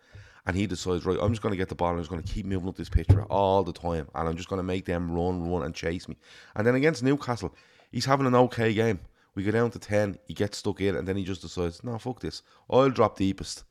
[0.46, 2.22] and he decides right, I'm just going to get the ball and I'm just going
[2.22, 4.86] to keep moving up this pitch all the time, and I'm just going to make
[4.86, 6.16] them run, run, and chase me.
[6.56, 7.54] And then against Newcastle,
[7.92, 9.00] he's having an okay game.
[9.40, 11.96] We go down to ten, he gets stuck in, and then he just decides, no,
[11.96, 13.64] fuck this, I'll drop deepest.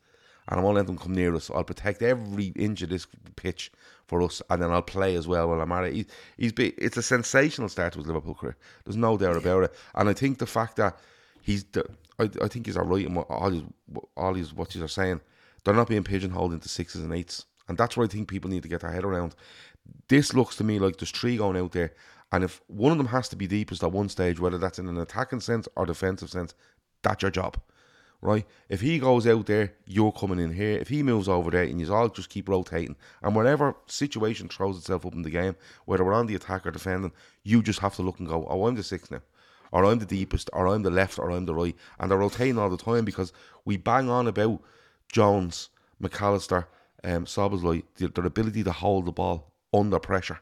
[0.48, 1.48] And I won't let them come near us.
[1.48, 3.06] I'll protect every inch of this
[3.36, 3.70] pitch
[4.08, 5.94] for us, and then I'll play as well while I'm at it.
[5.94, 6.06] He,
[6.38, 8.56] he's be, it's a sensational start to his Liverpool career.
[8.84, 9.74] There's no doubt about it.
[9.94, 10.98] And I think the fact that
[11.40, 11.84] he's, the,
[12.18, 13.62] I, I think he's all right in what all his,
[14.16, 15.20] all his what he's are saying.
[15.62, 18.64] They're not being pigeonholed into sixes and eights, and that's what I think people need
[18.64, 19.36] to get their head around.
[20.08, 21.92] This looks to me like there's three going out there,
[22.32, 24.88] and if one of them has to be deepest at one stage, whether that's in
[24.88, 26.54] an attacking sense or defensive sense,
[27.02, 27.56] that's your job
[28.22, 28.46] right?
[28.68, 30.78] If he goes out there, you're coming in here.
[30.78, 34.76] If he moves over there, and you all just keep rotating, and whatever situation throws
[34.76, 37.12] itself up in the game, whether we're on the attack or defending,
[37.42, 39.22] you just have to look and go, oh, I'm the sixth now,
[39.72, 42.58] or I'm the deepest, or I'm the left, or I'm the right, and they're rotating
[42.58, 43.32] all the time because
[43.64, 44.60] we bang on about
[45.10, 45.70] Jones,
[46.02, 46.66] McAllister,
[47.02, 47.24] um,
[47.96, 50.40] their, their ability to hold the ball under pressure,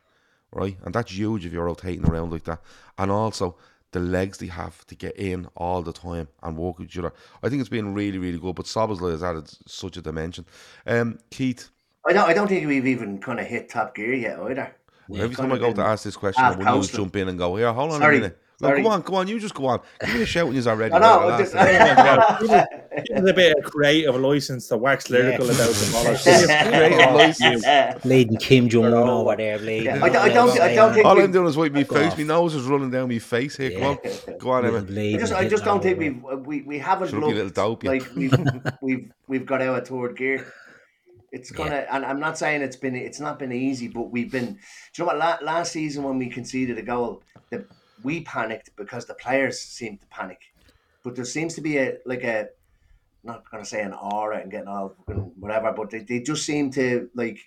[0.52, 0.76] right?
[0.84, 2.60] And that's huge if you're rotating around like that,
[2.98, 3.56] and also
[3.92, 7.12] the legs they have to get in all the time and with each other.
[7.42, 8.54] I think it's been really, really good.
[8.54, 10.44] But Szoboszlai has added such a dimension.
[10.86, 11.70] Um, Keith,
[12.06, 12.28] I don't.
[12.28, 14.74] I don't think we've even kind of hit top gear yet either.
[15.14, 17.72] every time I go to ask this question, will you jump in and go, here,
[17.72, 18.42] hold on Sorry, a minute.
[18.60, 18.82] No, sorry.
[18.82, 19.80] come on, come on, you just go on.
[20.00, 20.92] Give me a shout when you're already.
[20.94, 21.06] I know.
[21.06, 22.84] I'll I ask just- it.
[23.06, 25.72] Give us a bit of creative license to wax lyrical about the
[26.24, 26.68] bollocks.
[26.68, 28.02] Creative license.
[28.02, 29.84] Bleeding Kim Jong Un over there, bleeding.
[29.84, 32.12] Yeah, I don't- I don't- I don't think- All I'm doing is wipe my face.
[32.12, 32.18] off.
[32.18, 33.70] My nose is running down my face here.
[33.78, 33.98] Come on,
[34.40, 34.78] go on, Emma.
[34.78, 37.68] I just, I just don't think we've we, we haven't Shouldn't be a looked little
[37.70, 37.90] dope, yeah.
[37.90, 38.34] like we've
[38.82, 40.52] we've we've got out of third gear.
[41.30, 44.46] It's gonna, and I'm not saying it's been it's not been easy, but we've been.
[44.54, 44.58] Do
[44.96, 45.18] you know what?
[45.18, 47.66] La- last season when we conceded a goal, the,
[48.02, 50.40] we panicked because the players seemed to panic,
[51.02, 52.48] but there seems to be a like a
[53.24, 54.94] not gonna say an aura and getting all
[55.38, 57.38] whatever, but they, they just seem to like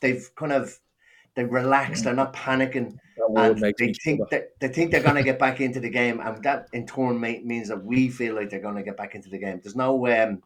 [0.00, 0.78] they've kind of
[1.34, 2.04] they relaxed.
[2.04, 2.98] They're not panicking
[3.36, 6.42] and they think that they think they're going to get back into the game, and
[6.42, 9.28] that in turn may, means that we feel like they're going to get back into
[9.28, 9.60] the game.
[9.62, 10.42] There's no um,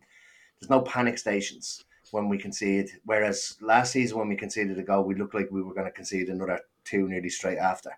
[0.60, 2.90] there's no panic stations when we concede.
[3.04, 5.92] Whereas last season when we conceded a goal, we looked like we were going to
[5.92, 7.90] concede another two nearly straight after.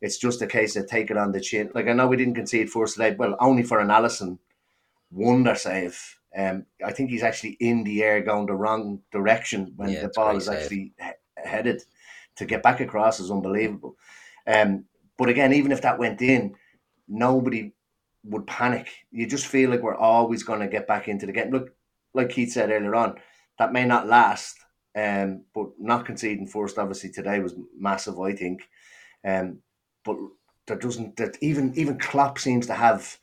[0.00, 1.70] It's just a case of take it on the chin.
[1.74, 4.38] Like I know we didn't concede first today, well only for an Alisson
[5.10, 6.16] wonder save.
[6.36, 10.12] Um, I think he's actually in the air going the wrong direction when Yeah, the
[10.14, 10.58] ball is save.
[10.62, 11.82] actually he- headed
[12.36, 13.96] to get back across is unbelievable.
[14.46, 14.84] Um,
[15.18, 16.54] but again, even if that went in,
[17.08, 17.72] nobody
[18.24, 18.88] would panic.
[19.10, 21.50] You just feel like we're always going to get back into the game.
[21.50, 21.74] Look,
[22.14, 23.16] like Keith said earlier on,
[23.58, 24.56] that may not last,
[24.96, 28.18] um, but not conceding first, obviously today was massive.
[28.20, 28.62] I think,
[29.24, 29.58] um,
[30.04, 30.16] but
[30.66, 33.18] there doesn't that even even Klopp seems to have.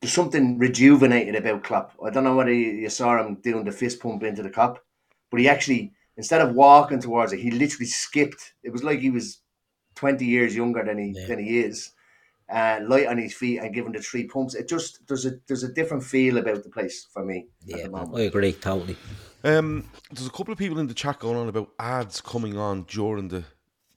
[0.00, 1.92] There's something rejuvenated about Klopp.
[2.04, 4.84] I don't know whether you you saw him doing the fist pump into the cup,
[5.30, 8.54] but he actually instead of walking towards it, he literally skipped.
[8.62, 9.40] It was like he was
[9.94, 11.26] twenty years younger than he Yeah.
[11.28, 11.92] than he is,
[12.52, 14.54] uh, light on his feet and giving the three pumps.
[14.54, 17.84] It just there's a there's a different feel about the place for me at Yeah,
[17.84, 18.16] the moment.
[18.16, 18.96] I agree totally.
[19.44, 22.82] Um, there's a couple of people in the chat going on about ads coming on
[22.84, 23.44] during the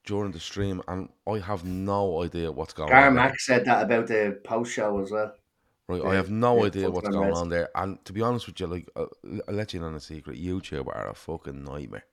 [0.05, 3.15] during the stream, and I have no idea what's going on.
[3.15, 3.23] there.
[3.23, 5.33] Garmack said that about the post show as well.
[5.87, 7.69] Right, Yeah, I have no idea what's going on there.
[7.75, 9.05] And to be honest with you, like uh,
[9.47, 10.41] I'll let you in on a secret.
[10.41, 12.05] YouTube are a fucking nightmare,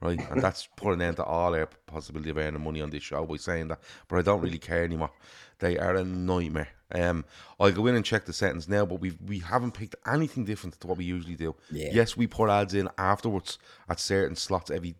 [0.00, 0.18] right?
[0.30, 3.26] And that's putting an end to all our possibility of earning money on this show
[3.26, 3.80] by saying that.
[4.08, 5.10] But I don't really care anymore.
[5.58, 6.68] They are a nightmare.
[6.90, 7.26] Um,
[7.60, 10.80] I'll go in and check the settings now, but we we haven't picked anything different
[10.80, 11.54] to what we usually do.
[11.70, 11.90] Yeah.
[11.92, 13.58] Yes, we put ads in afterwards
[13.88, 14.94] at certain slots every.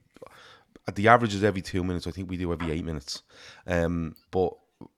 [0.88, 2.06] At the average is every two minutes.
[2.06, 3.22] I think we do every eight minutes.
[3.66, 4.54] Um, but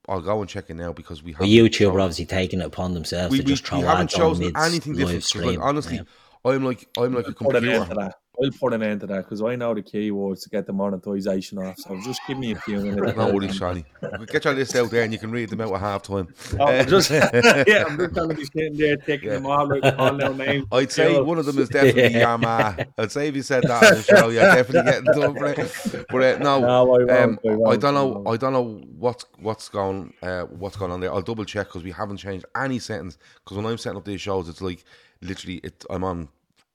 [0.09, 2.67] I'll go and check it now because we have But YouTube are obviously taking it
[2.67, 4.99] upon themselves we, to we, just throw we haven't chosen anything different.
[4.99, 5.47] live 'cause, stream.
[5.47, 6.03] Like, honestly, yeah.
[6.45, 8.15] I'm like I'm like a Put an end to computer.
[8.43, 11.59] I'll put an end to that because I know the keywords to get the monetization
[11.59, 11.79] off.
[11.79, 13.17] So just give me a few minutes.
[13.17, 13.85] No worries, Shani.
[14.31, 16.29] Get your list out there and you can read them out at half time.
[16.59, 19.83] Oh, I'm just, yeah, I'm just going to be sitting there taking them all like
[19.97, 20.67] calling out names.
[20.73, 22.87] I'd say one of them is definitely Yamaha.
[22.97, 26.07] I'd say if you said that on the show, you're definitely getting done for it.
[26.09, 28.25] But uh, no, No, I um, I I don't know.
[28.27, 31.13] I don't know what's what's going uh, what's going on there.
[31.13, 33.19] I'll double check because we haven't changed any settings.
[33.45, 34.85] Because when I'm setting up these shows, it's like
[35.21, 35.85] literally it.
[35.91, 36.29] I'm on,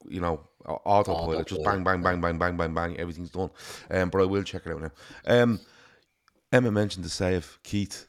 [0.09, 1.47] you know, au- autopilot.
[1.47, 2.97] Just bang, bang, bang, bang, bang, bang, bang.
[2.97, 3.49] Everything's done.
[3.89, 4.91] Um, but I will check it out now.
[5.25, 5.59] Um,
[6.51, 8.07] Emma mentioned the save, Keith.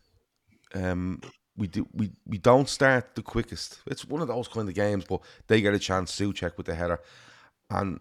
[0.75, 1.21] Um,
[1.57, 3.81] we do we, we don't start the quickest.
[3.87, 6.67] It's one of those kind of games, but they get a chance to check with
[6.67, 7.01] the header,
[7.71, 8.01] and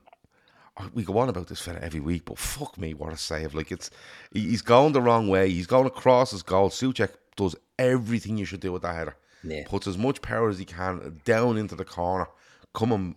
[0.93, 2.25] we go on about this fella every week.
[2.25, 3.53] But fuck me, what a save!
[3.53, 3.89] Like it's
[4.33, 5.49] he's going the wrong way.
[5.49, 6.69] He's going across his goal.
[6.69, 9.15] Souček does everything you should do with that header.
[9.43, 9.63] Yeah.
[9.67, 12.27] Puts as much power as he can down into the corner,
[12.73, 13.15] coming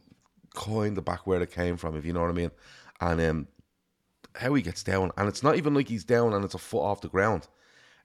[0.59, 2.51] kind of back where it came from, if you know what I mean.
[3.01, 3.49] And um,
[4.35, 6.83] how he gets down, and it's not even like he's down and it's a foot
[6.83, 7.47] off the ground.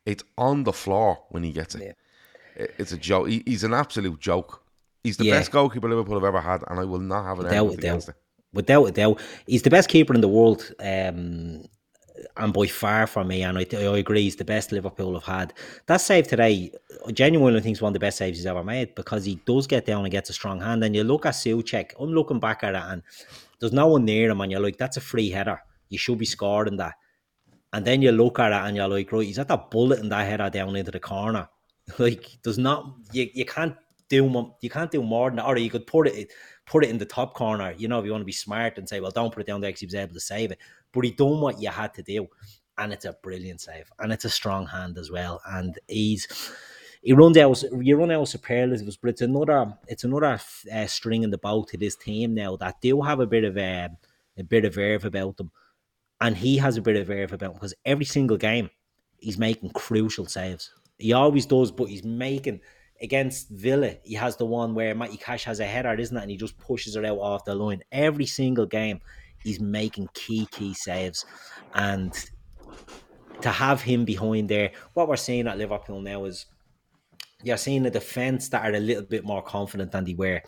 [0.05, 1.81] It's on the floor when he gets it.
[2.55, 3.27] It- It's a joke.
[3.29, 4.61] He, he's an absolute joke.
[5.03, 5.39] He's the Yeah.
[5.39, 8.09] best goalkeeper Liverpool have ever had, and I will not have an Without argument against
[8.09, 8.15] it.
[8.53, 9.19] Without a doubt.
[9.47, 10.71] He's the best keeper in the world.
[10.79, 11.65] Um,
[12.37, 15.53] and by far for me, and I, I agree, he's the best Liverpool have had.
[15.87, 16.71] That save today,
[17.11, 19.85] genuinely think is one of the best saves he's ever made because he does get
[19.85, 20.83] down and gets a strong hand.
[20.83, 23.03] And you look at Souček, I'm looking back at it, and
[23.59, 25.61] there's no one near him, and you're like, that's a free header.
[25.89, 26.95] You should be scoring that.
[27.73, 30.09] And then you look at it and you're like, right, he's at that bullet in
[30.09, 31.49] that header down into the corner.
[31.99, 33.75] Like, there's not you, you can't
[34.07, 35.45] do you can't do more than that.
[35.45, 36.31] Or you could put it
[36.65, 38.87] put it in the top corner, you know, if you want to be smart and
[38.87, 40.59] say, well, don't put it down there because he was able to save it.
[40.91, 42.27] But he done what you had to do.
[42.77, 43.91] And it's a brilliant save.
[43.99, 45.41] And it's a strong hand as well.
[45.45, 46.27] And he's
[47.01, 50.39] he runs out you run out of superlatives, but it's another it's another
[50.73, 53.57] uh, string in the bow to this team now that do have a bit of
[53.57, 53.89] a,
[54.37, 55.51] a bit of verve about them
[56.23, 58.69] and he has a bit of verve about because every single game
[59.17, 60.71] he's making crucial saves.
[60.97, 62.61] He always does, but he's making
[63.01, 63.95] against Villa.
[64.03, 66.21] He has the one where Matty Cash has a header, isn't it?
[66.21, 67.81] And he just pushes it out off the line.
[67.91, 69.01] Every single game,
[69.43, 71.25] he's making key, key saves.
[71.73, 72.13] And
[73.41, 76.45] to have him behind there, what we're seeing at Liverpool now is
[77.43, 80.41] you're seeing a defence that are a little bit more confident than they were.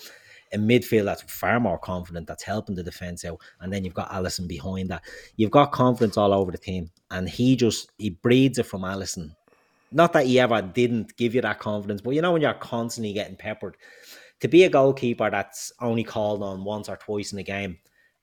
[0.53, 4.11] A midfield that's far more confident, that's helping the defence out, and then you've got
[4.11, 5.01] Alisson behind that.
[5.35, 9.35] You've got confidence all over the team, and he just he breeds it from Alisson.
[9.91, 13.13] Not that he ever didn't give you that confidence, but you know when you're constantly
[13.13, 13.77] getting peppered,
[14.41, 17.77] to be a goalkeeper that's only called on once or twice in a game,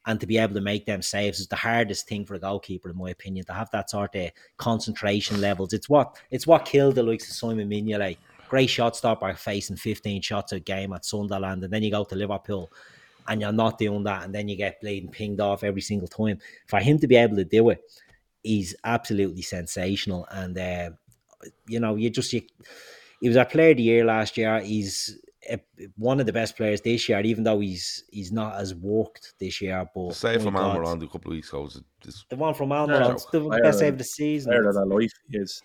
[0.07, 2.91] and to be able to make them saves is the hardest thing for a goalkeeper,
[2.91, 3.45] in my opinion.
[3.47, 7.37] To have that sort of concentration levels, it's what it's what killed the likes of
[7.37, 8.17] Simon Mignolet
[8.53, 12.15] great shot stopper facing 15 shots a game at Sunderland, and then you go to
[12.15, 12.71] Liverpool
[13.27, 16.39] and you're not doing that, and then you get bleeding pinged off every single time.
[16.67, 17.81] For him to be able to do it,
[18.43, 20.27] he's absolutely sensational.
[20.31, 20.91] And uh,
[21.67, 22.43] you know, you just you,
[23.21, 24.61] he was our player of the year last year.
[24.61, 25.19] He's
[25.51, 25.59] a,
[25.97, 29.61] one of the best players this year, even though he's he's not as worked this
[29.61, 29.87] year.
[29.95, 32.55] But Say from my God, Almiron a couple of weeks ago was just the one
[32.55, 34.51] from Yeah, the player best save of the season.
[34.53, 35.63] Player of their life he is.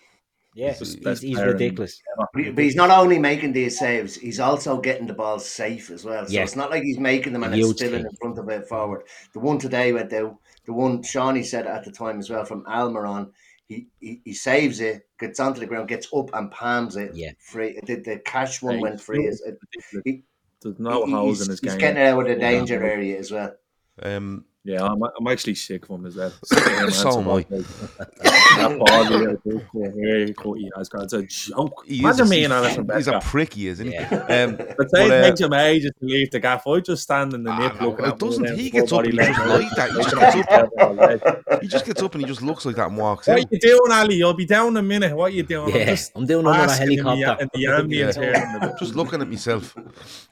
[0.54, 2.02] Yeah, He's he's, he's player in- ridiculous.
[2.34, 6.26] But he's not only making these saves, he's also getting the ball safe as well.
[6.26, 6.42] So Yeah.
[6.42, 9.02] it's not like he's making them and Huge it's spilling in front of it forward.
[9.34, 12.64] The one today went out, the one Shawnee said at the time as well from
[12.64, 13.30] Almiron,
[13.68, 17.32] he, he, he saves it, gets onto the ground, gets up and palms it Yeah.
[17.38, 17.78] free.
[17.84, 19.26] The, the cash one Yeah, went free.
[19.26, 19.58] Is it,
[20.04, 20.24] he-
[20.62, 21.78] There's no he- holes he's, in his he's game.
[21.80, 22.50] getting out of the Yeah.
[22.50, 23.54] danger area as well.
[24.02, 26.32] um Yeah, I'm, I'm actually sick of him as well.
[26.90, 27.42] So am I.
[27.48, 31.84] that body, that big he has got, it's a joke.
[31.86, 33.26] he Imagine is me and Alisson he's a Becker.
[33.26, 33.98] prick, he is, isn't he?
[33.98, 34.26] Yeah.
[34.48, 36.66] Um, But but, say it uh, takes him ages to leave the gaff.
[36.66, 38.58] I just stand in the Ah, nip no, looking it at one doesn't.
[38.58, 39.90] He gets up and he just like that.
[39.90, 42.96] He just gets What he just gets up and he just looks like that and
[42.98, 43.52] walks are out.
[43.52, 44.16] you doing, Ali?
[44.16, 45.16] You'll be down in a minute.
[45.16, 45.74] What are you doing?
[45.74, 48.60] Yeah, just I'm doing under a basking in the- in the ambience Yeah.
[48.60, 49.74] here Just looking at myself.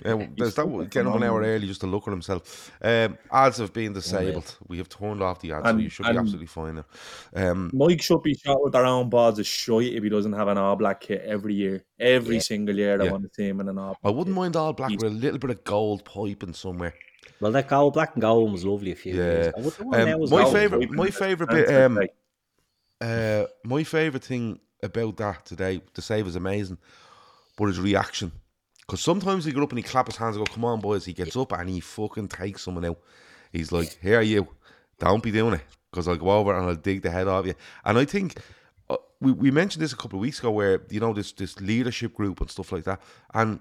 [0.05, 2.71] Uh, there's that getting up an hour early just to look at himself.
[2.83, 3.93] Um, ads have been
[4.27, 4.57] disabled.
[4.69, 6.85] We have turned off the ads, so you should be absolutely fine now.
[7.35, 10.49] Um, Mike should be shot with their own balls of shite if he doesn't have
[10.49, 11.85] an all black kit every year.
[11.99, 12.41] Every Yeah.
[12.43, 13.12] single year they Yeah.
[13.12, 14.41] want to see him in an all I wouldn't kit.
[14.41, 16.95] mind all black He's- with a little bit of gold piping somewhere.
[17.41, 19.51] Well, that goal, black and gold, one was lovely a few years Yeah.
[19.51, 19.62] ago.
[19.62, 22.01] What the one Um, my favourite, my favourite bit, um,
[23.01, 26.79] uh, my favourite thing about that today, the save is amazing,
[27.57, 28.33] but his reaction.
[28.81, 31.05] Because sometimes he get up and he clap his hands and go, "Come on, boys!"
[31.05, 32.99] He gets up and he fucking takes someone out.
[33.53, 34.49] He's like, "Here you,
[34.99, 37.55] don't be doing it," because I'll go over and I'll dig the head off you.
[37.85, 38.39] And I think
[38.91, 41.61] uh, we we mentioned this a couple of weeks ago, where you know this this
[41.61, 43.01] leadership group and stuff like that,
[43.35, 43.61] and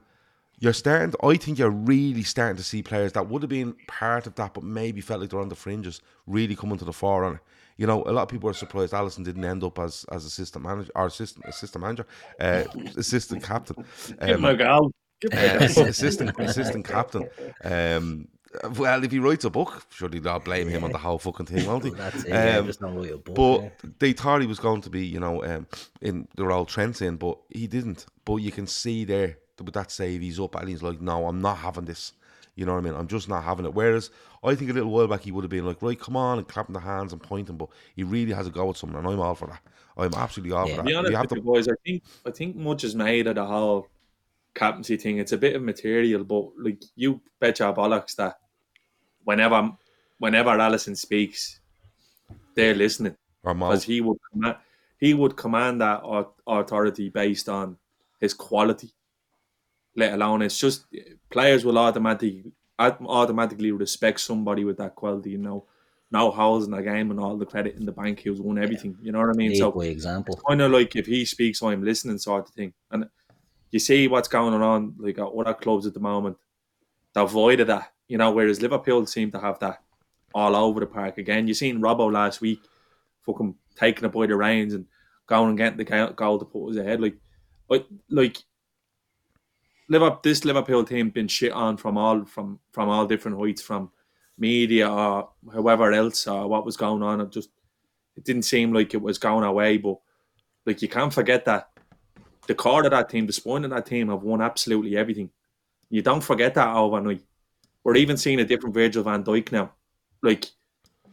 [0.59, 1.11] you're starting.
[1.11, 4.35] To, I think you're really starting to see players that would have been part of
[4.35, 7.39] that, but maybe felt like they're on the fringes, really coming to the forefront.
[7.77, 10.63] You know, a lot of people are surprised Alisson didn't end up as as assistant
[10.63, 12.05] manager or assistant assistant manager,
[12.39, 12.63] uh,
[12.97, 13.83] assistant captain.
[14.25, 14.91] give him a Um, go.
[15.33, 15.83] Uh, a ass- go.
[15.83, 17.27] assistant assistant captain.
[17.63, 18.27] Um,
[18.77, 21.65] well, if he writes a book, surely they'll blame him on the whole fucking thing,
[21.67, 21.89] won't he?
[21.95, 22.29] That's it.
[22.29, 23.35] yeah, Um, just not really a book.
[23.35, 23.69] but yeah.
[23.99, 25.67] they thought he was going to be, you know, um,
[26.01, 28.05] in the role Trent's in, but he didn't.
[28.25, 31.27] But you can see there that with that save, he's up and he's like, "No,
[31.27, 32.13] I'm not having this."
[32.55, 32.93] You know what I mean?
[32.95, 33.73] I'm just not having it.
[33.73, 34.09] Whereas
[34.43, 36.47] I think a little while back he would have been like, "Right, come on," and
[36.47, 39.19] clapping the hands and pointing, but he really has a go at something, and I'm
[39.19, 39.61] all for that.
[39.97, 40.75] I'm absolutely all Yeah.
[40.75, 40.97] for To be that.
[40.99, 43.35] honest You have with to you boys, I think I think much is made of
[43.35, 43.87] the whole
[44.53, 45.17] captaincy thing.
[45.17, 48.37] It's a bit of material, but like you bet your bollocks that
[49.25, 49.71] whenever
[50.19, 51.59] whenever Alisson speaks,
[52.55, 53.15] they're listening
[53.67, 54.57] because he would command,
[54.99, 56.01] he would command that
[56.47, 57.77] authority based on
[58.19, 58.91] his quality.
[59.95, 60.85] Let alone it's just
[61.29, 65.31] players will automatically automatically respect somebody with that quality.
[65.31, 65.65] You know,
[66.11, 68.21] no holes in the game and all the credit in the bank.
[68.21, 68.97] Who's won everything.
[69.01, 69.51] You know what I mean?
[69.51, 70.39] Lead So by example.
[70.47, 72.73] kind of like if he speaks, I'm listening, sort of thing.
[72.91, 73.09] And
[73.71, 76.37] you see what's going on, like at other clubs at the moment,
[77.13, 78.31] the void of that, you know.
[78.31, 79.81] Whereas Liverpool seem to have that
[80.33, 81.47] all over the park again.
[81.47, 82.59] You seen Robbo last week,
[83.25, 84.85] fucking taking it by the reins and
[85.27, 87.01] going and getting the goal- to put us ahead.
[87.01, 87.17] Like,
[87.67, 88.37] but like.
[89.87, 93.91] Liverpool, this Liverpool team been shit on from all from from all different heights, from
[94.37, 97.21] media or whoever else or what was going on.
[97.21, 97.49] It just
[98.15, 99.97] it didn't seem like it was going away, but
[100.65, 101.69] like you can't forget that
[102.47, 105.29] the core of that team, the spine of that team have won absolutely everything.
[105.89, 107.21] You don't forget that overnight.
[107.85, 109.71] We're even seeing a different Virgil van Dijk now.
[110.23, 110.47] Like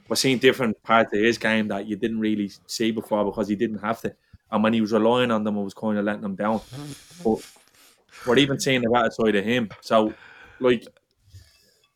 [0.09, 3.55] we're seeing different parts of his game that you didn't really see before because he
[3.55, 4.17] didn't have to.
[4.51, 6.61] And when he was relying on them, it was kind of letting them down.
[7.23, 7.39] But
[8.27, 9.71] we're even seeing the better side of him.
[9.81, 10.15] So,
[10.61, 10.87] like,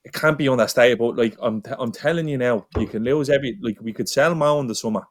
[0.04, 0.98] it can't be on understated.
[0.98, 3.58] But like, I'm, t- I'm telling you now, you can lose every.
[3.60, 5.06] Like, we could sell Mao in the summer.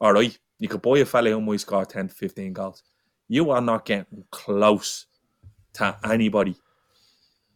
[0.00, 2.82] All right, you could buy a fella who might score 10 to 15 goals.
[3.28, 5.06] You are not getting close
[5.74, 6.56] to anybody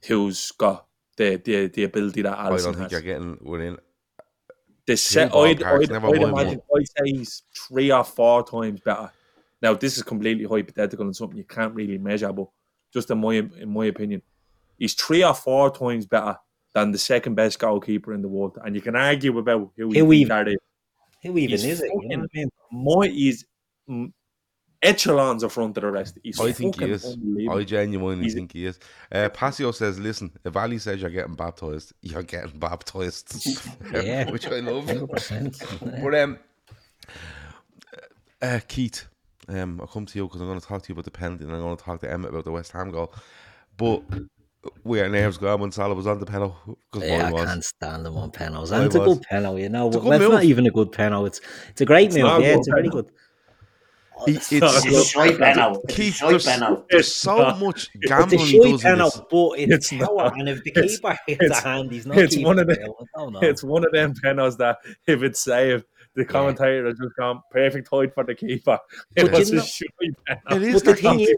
[0.07, 0.87] who's got
[1.17, 2.93] the the, the ability that I don't think has.
[2.93, 3.79] you're getting within.
[4.87, 8.47] The set, ballparks, I'd, I'd, never I'd won imagine, I'd say he's three or four
[8.47, 9.11] times better.
[9.61, 12.47] Now, this is completely hypothetical and something you can't really measure, but
[12.93, 14.23] just in my in my opinion,
[14.79, 16.39] he's three or four times better
[16.73, 18.59] than the second best goalkeeper in the world.
[18.65, 20.59] And you can argue about who, Who you think even- that is.
[21.23, 21.87] Who even He's is it?
[21.87, 22.51] You know what I mean?
[22.71, 23.45] My, he's
[24.83, 26.19] echelons in front of the rest.
[26.23, 27.17] He's I think he is.
[27.51, 28.79] I genuinely He's- think he is.
[29.11, 33.35] Uh, Passio says, "Listen, if Ali says you're getting baptized, you're getting baptized."
[33.93, 34.31] Yeah.
[34.35, 34.85] which I love.
[34.87, 36.03] 100%.
[36.03, 36.39] But um,
[38.43, 39.07] uh, Keith,
[39.49, 41.45] um, I'll come to you because I'm going to talk to you about the penalty,
[41.45, 43.13] and I'm going to talk to Emmett about the West Ham goal.
[43.77, 44.03] But
[44.83, 46.55] where are nerves gone when Salah was on the penalty
[46.93, 47.45] because Yeah, I was.
[47.45, 48.71] can't stand them on penalties.
[48.71, 49.87] Mine And it's a good penalty, you know.
[49.89, 51.29] It's a good well, it's not even a good penalty.
[51.29, 52.25] It's it's a great It's move.
[52.25, 53.11] Yeah, good it's a very good.
[54.25, 55.81] He- not it's a It's a shite penalty.
[55.85, 56.45] It's a Keith, there's,
[56.91, 57.61] there's so not.
[57.61, 59.21] much It's a gambling he does in this.
[59.31, 60.17] but it's, It's power.
[60.17, 60.39] not.
[60.39, 62.79] And if the keeper gets it's- a hand, he's not it's one of it.
[62.81, 63.21] the- I.
[63.21, 67.43] Oh, it's one of them penalties that if it's saved, the commentator has just gone
[67.51, 68.79] perfect height for the keeper.
[69.15, 70.17] It But was you a know- shite It
[70.49, 71.35] But the thing is,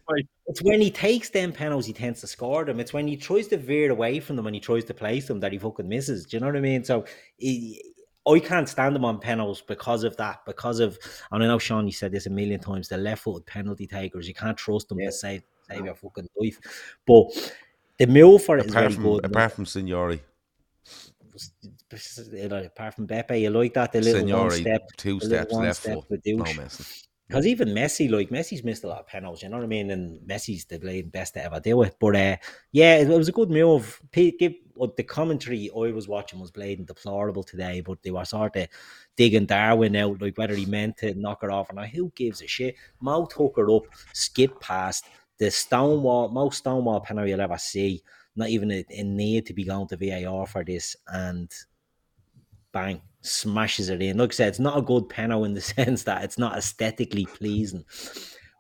[0.47, 2.79] It's when he takes them penalties, he tends to score them.
[2.79, 5.41] It's when he tries to veer away from them and he tries to place them
[5.41, 6.27] that he fucking misses.
[6.27, 6.85] Do you know what I mean?
[6.85, 7.05] So
[7.39, 7.83] he,
[8.29, 10.45] I can't stand him on penalties because of that.
[10.45, 10.99] Because of,
[11.33, 12.89] and I know Sean, you said this a million times.
[12.89, 15.07] The left-footed penalty takers, you can't trust them Yeah.
[15.07, 16.59] to save save your fucking life.
[17.07, 17.55] But
[17.99, 19.25] the move for it is Apart very from, good.
[19.25, 20.21] apart from Signori,
[22.33, 25.53] You know, apart from Beppe, you like that the little one Signori, step, two steps
[25.53, 26.87] left step foot, no messing.
[27.29, 29.91] Because even Messi, like Messi's missed a lot of penalties, you know what I mean?
[29.91, 31.95] And Messi's the blade best to ever do it.
[32.01, 32.37] But uh,
[32.73, 34.01] yeah, it, it was a good move.
[34.13, 34.55] P- give,
[34.97, 38.69] the commentary I was watching was blatant deplorable today, but they were sort of
[39.17, 41.89] digging Darwin out, like whether he meant to knock it off or not.
[41.89, 42.77] Who gives a shit?
[43.01, 43.83] Mo took her up,
[44.15, 45.05] skipped past
[45.39, 48.03] the Stonewall, most Stonewall penalty you'll ever see.
[48.37, 51.53] Not even a, a need to be going to VAR for this, and
[52.73, 54.19] bang, smashes it in.
[54.19, 57.27] Like I said, it's not a good penalty in the sense that it's not aesthetically
[57.27, 57.85] pleasing.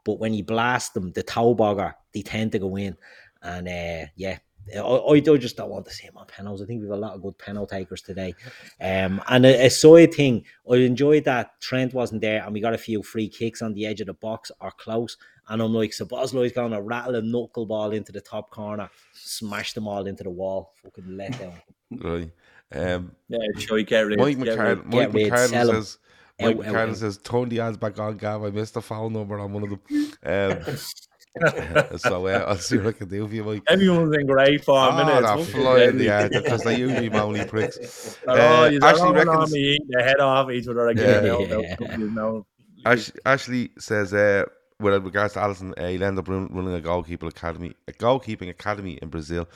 [0.04, 2.96] But when you blast them, the toe bogger, they tend to go in.
[3.42, 4.38] And uh, yeah,
[4.76, 6.62] I, I just don't want to see on penalties.
[6.62, 8.34] I think we have a lot of good penalty takers today.
[8.80, 12.74] Um, and a, a side thing, I enjoyed that Trent wasn't there and we got
[12.74, 15.16] a few free kicks on the edge of the box or close.
[15.48, 19.88] And I'm like, Szoboszlai's going to rattle a knuckleball into the top corner, smash them
[19.88, 20.74] all into the wall.
[20.82, 21.54] Fucking let down.
[21.90, 22.30] Right.
[22.72, 24.18] Um, Yeah, sure, get rid.
[24.18, 24.84] Mike get rid.
[24.86, 25.76] Mike get rid, McCartan sell 'em.
[25.76, 25.98] says,
[26.40, 26.96] Mike Out, out, McCartan out.
[26.96, 28.44] says, turn the ads back on, Gav.
[28.44, 29.80] I missed the phone number on one of them.
[30.24, 30.76] Um,
[31.98, 33.62] so uh, I'll see what I can do for you, Mike.
[33.68, 35.22] Everyone's in great form, Oh, innit?
[35.22, 36.36] that It's fly in the deadly.
[36.36, 38.18] air because they usually moany pricks.
[38.26, 38.32] Oh,
[38.64, 41.24] Uh, you Ashley don't reckons- me eating head off each other again.
[41.24, 41.30] Yeah.
[41.30, 41.96] No, no, Yeah.
[41.96, 42.46] no, no.
[42.84, 44.44] Ash, Ashley says, uh,
[44.80, 48.48] with regards to Alisson, uh, he'll end up run, running a goalkeeper academy, a goalkeeping
[48.48, 49.48] academy in Brazil,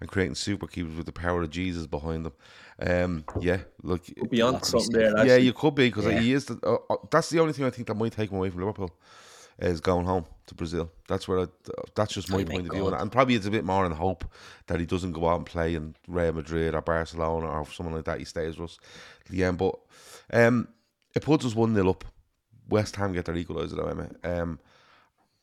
[0.00, 2.32] and creating super keepers with the power of Jesus behind them.
[2.78, 5.26] Um, yeah, look, Beyond Lot to be something there.
[5.26, 6.20] yeah, you could be because Yeah.
[6.20, 6.46] he is.
[6.46, 8.60] The, uh, uh, that's the only thing I think that might take him away from
[8.60, 8.90] Liverpool
[9.58, 10.90] is going home to Brazil.
[11.08, 11.46] That's where I,
[11.94, 13.92] that's just my Oh my point of view, and, probably it's a bit more in
[13.92, 14.24] hope
[14.66, 18.04] that he doesn't go out and play in Real Madrid or Barcelona or someone like
[18.04, 18.18] that.
[18.18, 18.78] He stays with us
[19.32, 19.78] end, but
[20.32, 20.68] um,
[21.14, 22.04] it puts us one 0 up.
[22.68, 24.10] West Ham get their equaliser, though, Emma.
[24.24, 24.58] Um,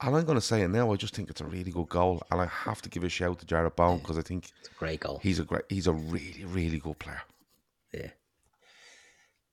[0.04, 0.92] and I'm going to say it now.
[0.92, 3.40] I just think it's a really good goal, and I have to give a shout
[3.40, 5.20] to Jarrod Bowen because I think It's a great goal.
[5.22, 7.22] he's a great, he's a really, really good player.
[7.94, 8.10] Yeah.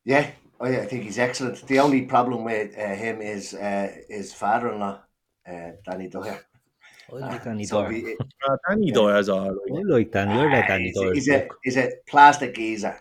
[0.04, 0.30] Yeah,
[0.60, 1.66] oh yeah, I think he's excellent.
[1.66, 5.00] The only problem with uh, him is uh, his father-in-law,
[5.48, 6.40] uh, Danny Dyer.
[7.12, 7.90] I like Danny So Dyer.
[7.92, 8.16] he-
[8.48, 9.86] Uh, Danny Dyer's all I right.
[9.86, 10.32] like Danny.
[10.32, 11.14] I like Danny he's, Dyer.
[11.14, 12.98] he's a he's a plastic geezer.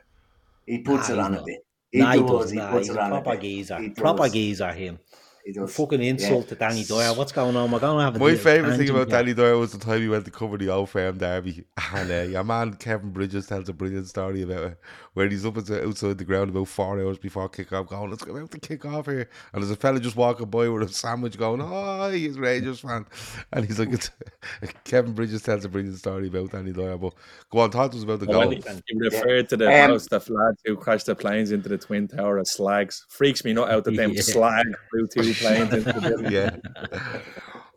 [0.65, 1.59] He puts Nah, it he's on a bit.
[1.91, 2.29] He Nah, he does.
[2.29, 2.51] does.
[2.51, 3.41] He Nah, puts he's it a on a proper bit.
[3.41, 3.77] geezer.
[3.79, 4.33] He Proper does.
[4.33, 4.99] geezer, him.
[5.45, 5.75] He does.
[5.75, 7.15] Fucking insult to Danny Doyle.
[7.15, 7.71] What's going on?
[7.71, 9.17] We're going to have a My favourite thing about here.
[9.17, 11.63] Danny Doyle was the time he went to cover the Old Firm Derby.
[11.93, 14.77] And uh, your man Kevin Bridges tells a brilliant story about it,
[15.13, 18.11] where he's up at the, outside the ground about four hours before kick off, going,
[18.11, 19.27] Let's go out to kick off here.
[19.53, 22.81] And there's a fella just walking by with a sandwich going, Oh, he's a Rangers
[22.81, 23.07] fan.
[23.51, 24.11] And he's like, it's,
[24.83, 26.97] Kevin Bridges tells a brilliant story about Danny Doyle.
[26.99, 27.13] But
[27.49, 28.51] go on, talk to us about the Well, goal.
[28.51, 31.77] he, he referred to the Um, house, the lads who crashed the planes into the
[31.79, 33.05] Twin Tower as slags.
[33.09, 34.21] Freaks me not out that them Yeah.
[34.21, 36.31] slag flew two planes into the building.
[36.31, 36.55] Yeah.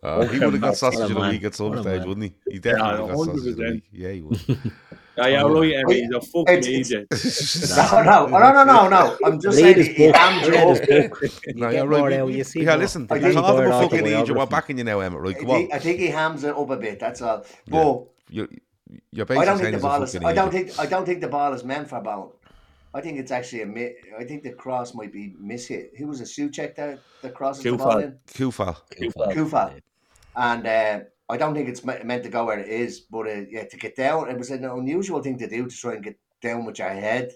[0.02, 1.30] Uh, he would have got What a sausage of the man.
[1.30, 2.08] week at some What a stage, man.
[2.08, 2.52] wouldn't he?
[2.52, 3.72] He definitely Yeah, would have got sausage of the 100%.
[3.72, 3.84] week.
[3.92, 4.40] Yeah, he would.
[5.14, 5.60] Yeah, yeah, Oh.
[5.60, 5.94] right, Emmy.
[6.00, 7.06] He's a fucking It's- idiot.
[7.76, 9.18] No, no, oh, no, no, no, no.
[9.26, 11.20] I'm just saying Read he, his he hams you Read up.
[11.54, 12.12] No, yeah, right.
[12.14, 14.04] out, you see yeah, listen, I you think- called him a fucking idiot.
[14.14, 14.50] We're autobiography.
[14.50, 15.20] backing you now, Emmett.
[15.20, 15.56] Right, I come on.
[15.58, 16.98] think, I think he hams it up a bit.
[16.98, 17.44] That's all.
[17.66, 17.94] Yeah.
[18.30, 18.48] You're,
[19.10, 20.16] you're I basically don't think the ball is.
[20.16, 20.78] I don't think.
[20.78, 22.30] I don't think the ball is meant for Bowen.
[22.94, 23.66] I think it's actually a.
[23.66, 25.96] mi- I think the cross might be mishit.
[25.96, 28.02] Who was a Souček that the crosses the ball Coufal.
[28.04, 28.18] in?
[28.28, 28.76] Coufal.
[29.34, 29.80] Coufal.
[30.36, 33.00] and uh, I don't think it's me- meant to go where it is.
[33.00, 35.94] But uh, yeah, to get down, it was an unusual thing to do to try
[35.94, 37.32] and get down with your head.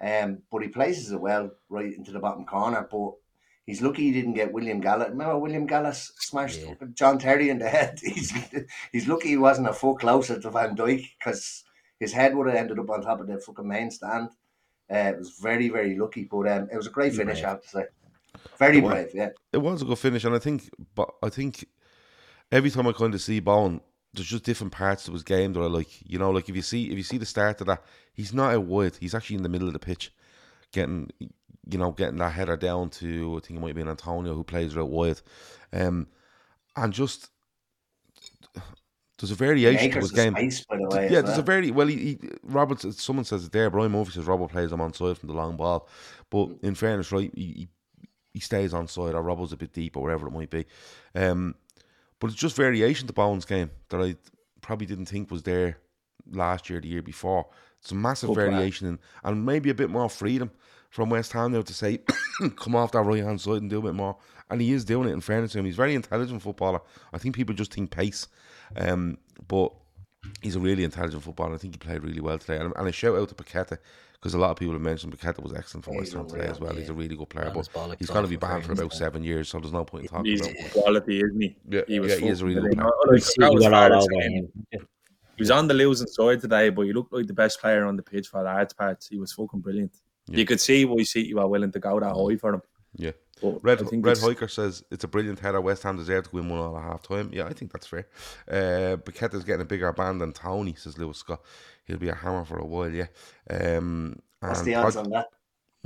[0.00, 2.88] Um, but he places it well right into the bottom corner.
[2.90, 3.12] But
[3.66, 5.10] he's lucky he didn't get William Gallas.
[5.10, 6.74] Remember William Gallas smashed Yeah.
[6.94, 7.98] John Terry in the head.
[8.02, 8.32] He's
[8.92, 11.64] he's lucky he wasn't a foot closer to Van Dijk because
[12.00, 14.28] his head would have ended up on top of the fucking main stand.
[14.90, 17.42] Uh, it was very very lucky, but um, it was a great finish.
[17.42, 17.84] I have to say,
[18.58, 18.92] very was.
[18.92, 19.10] brave.
[19.14, 21.66] Yeah, it was a good finish, and I think, but I think
[22.50, 23.80] every time I kind of see Bowen,
[24.14, 25.88] there's just different parts of his game that I like.
[26.08, 27.82] You know, like if you see if you see the start of that,
[28.12, 28.96] he's not out wide.
[28.98, 30.12] He's actually in the middle of the pitch,
[30.72, 34.44] getting you know getting that header down to I think it might be Antonio who
[34.44, 35.20] plays out wide,
[35.72, 36.08] um,
[36.76, 37.30] and just
[39.18, 40.34] there's a variation to his game.
[40.34, 41.08] the way.
[41.10, 41.88] Yeah, there's a very well.
[41.88, 42.80] He, he Robert.
[42.80, 43.68] Someone says it there.
[43.68, 45.88] Brian Murphy says Robert plays him on side from the long ball,
[46.30, 47.68] but in fairness, right, he
[48.32, 50.64] he, stays on side or Robert's a bit deep or whatever it might be.
[51.16, 51.56] Um,
[52.20, 54.14] but it's just variation to Bowen's game that I
[54.60, 55.78] probably didn't think was there
[56.30, 57.46] last year, the year before.
[57.80, 60.52] It's a massive Good variation in, and maybe a bit more freedom
[60.90, 62.00] from West Ham now to say,
[62.56, 64.16] come off that right hand side and do a bit more.
[64.50, 65.12] And he is doing it.
[65.12, 66.80] In fairness to him, he's a very intelligent footballer.
[67.12, 68.28] I think people just think pace,
[68.76, 69.72] um, but
[70.40, 71.54] he's a really intelligent footballer.
[71.54, 72.56] I think he played really well today.
[72.56, 73.76] And, and a shout out to Paqueta
[74.14, 76.38] because a lot of people have mentioned Paqueta was excellent for Yeah, West Ham today
[76.40, 76.74] unreal, as well.
[76.74, 79.22] He's a really good player, Ran but he's going to be banned for about seven
[79.22, 80.70] years, so there's no point in talking He's about him.
[80.70, 81.56] quality, isn't he?
[81.68, 82.80] Yeah, he was yeah, he is a really good brilliant.
[83.04, 83.12] player.
[83.14, 84.32] Like, See, that you was got all fair to over say.
[84.32, 84.88] him.
[85.36, 87.96] He was on the losing side today, but he looked like the best player on
[87.96, 89.06] the pitch for large parts.
[89.06, 89.94] He was fucking brilliant.
[90.28, 90.36] Yeah.
[90.38, 92.62] You could see why City were willing to go that high for him.
[92.96, 93.12] Yeah.
[93.40, 95.60] But Red I think Red it's- Hiker says it's a brilliant header.
[95.60, 97.30] West Ham deserved to win one all at half time.
[97.32, 98.08] Yeah, I think that's fair.
[98.50, 101.40] Uh, Paqueta's getting a bigger band than Tony, says Lewis Scott.
[101.84, 103.06] He'll be a hammer for a while, yeah.
[103.48, 105.26] Um, What's and the odds Pod- on that?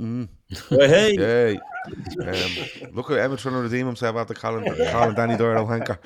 [0.01, 0.27] Mm,
[0.71, 2.27] Well, hey, yeah.
[2.27, 5.97] Um, look at Emma trying to redeem himself after calling, calling Danny Doyle a wanker.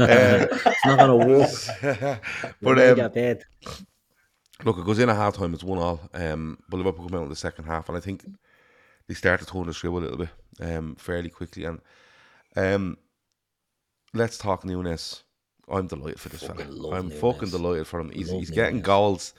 [0.00, 1.50] Uh, It's not going to work.
[2.42, 3.44] but We'll um, get bed.
[4.64, 6.00] Look, it goes in at half time, it's one all.
[6.14, 8.24] Um, but Liverpool come out in the second half, and I think
[9.06, 10.28] they started turning the screw a little bit
[10.60, 11.64] um, fairly quickly.
[11.64, 11.80] And
[12.56, 12.96] um,
[14.14, 15.22] let's talk Núñez.
[15.68, 16.54] I'm delighted for this fella.
[16.60, 17.20] Fucking love I'm Núñez.
[17.20, 18.10] fucking delighted for him.
[18.10, 19.34] He's, Love he's getting goals.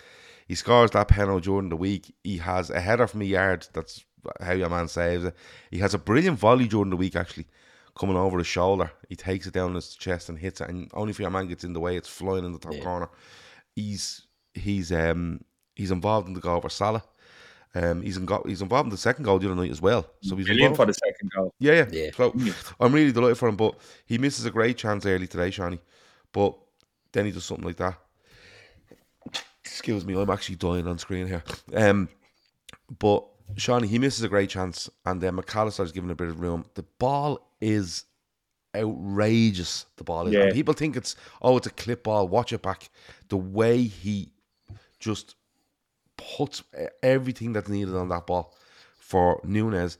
[0.47, 2.13] He scores that penalty during the week.
[2.23, 3.67] He has a header from a yard.
[3.73, 4.05] That's
[4.41, 5.35] how your man saves it.
[5.71, 7.47] He has a brilliant volley during the week, actually,
[7.97, 8.91] coming over his shoulder.
[9.09, 11.63] He takes it down his chest and hits it, and only if your man gets
[11.63, 12.83] in the way, it's flying in the top Yeah.
[12.83, 13.09] corner.
[13.75, 14.26] He's
[14.57, 15.41] he's um
[15.75, 17.03] he's involved in the goal for Salah.
[17.75, 20.09] Um, he's in go- he's involved in the second goal the other night as well.
[20.21, 20.77] So he's brilliant involved.
[20.77, 21.53] for the second goal.
[21.59, 21.85] Yeah, yeah.
[21.91, 22.09] Yeah.
[22.15, 22.33] So
[22.79, 25.79] I'm really delighted for him, but he misses a great chance early today, Shani.
[26.31, 26.55] But
[27.11, 27.99] then he does something like that.
[29.63, 31.43] Excuse me, I'm actually dying on screen here.
[31.75, 32.09] Um,
[32.99, 33.25] but
[33.57, 36.65] Shawnee, he misses a great chance, and then Mac Allister's given a bit of room.
[36.73, 38.05] The ball is
[38.75, 39.85] outrageous.
[39.97, 40.33] The ball is.
[40.33, 40.43] Yeah.
[40.43, 42.27] And people think it's oh, it's a clip ball.
[42.27, 42.89] Watch it back.
[43.29, 44.31] The way he
[44.99, 45.35] just
[46.17, 46.63] puts
[47.03, 48.55] everything that's needed on that ball
[48.99, 49.97] for Núñez.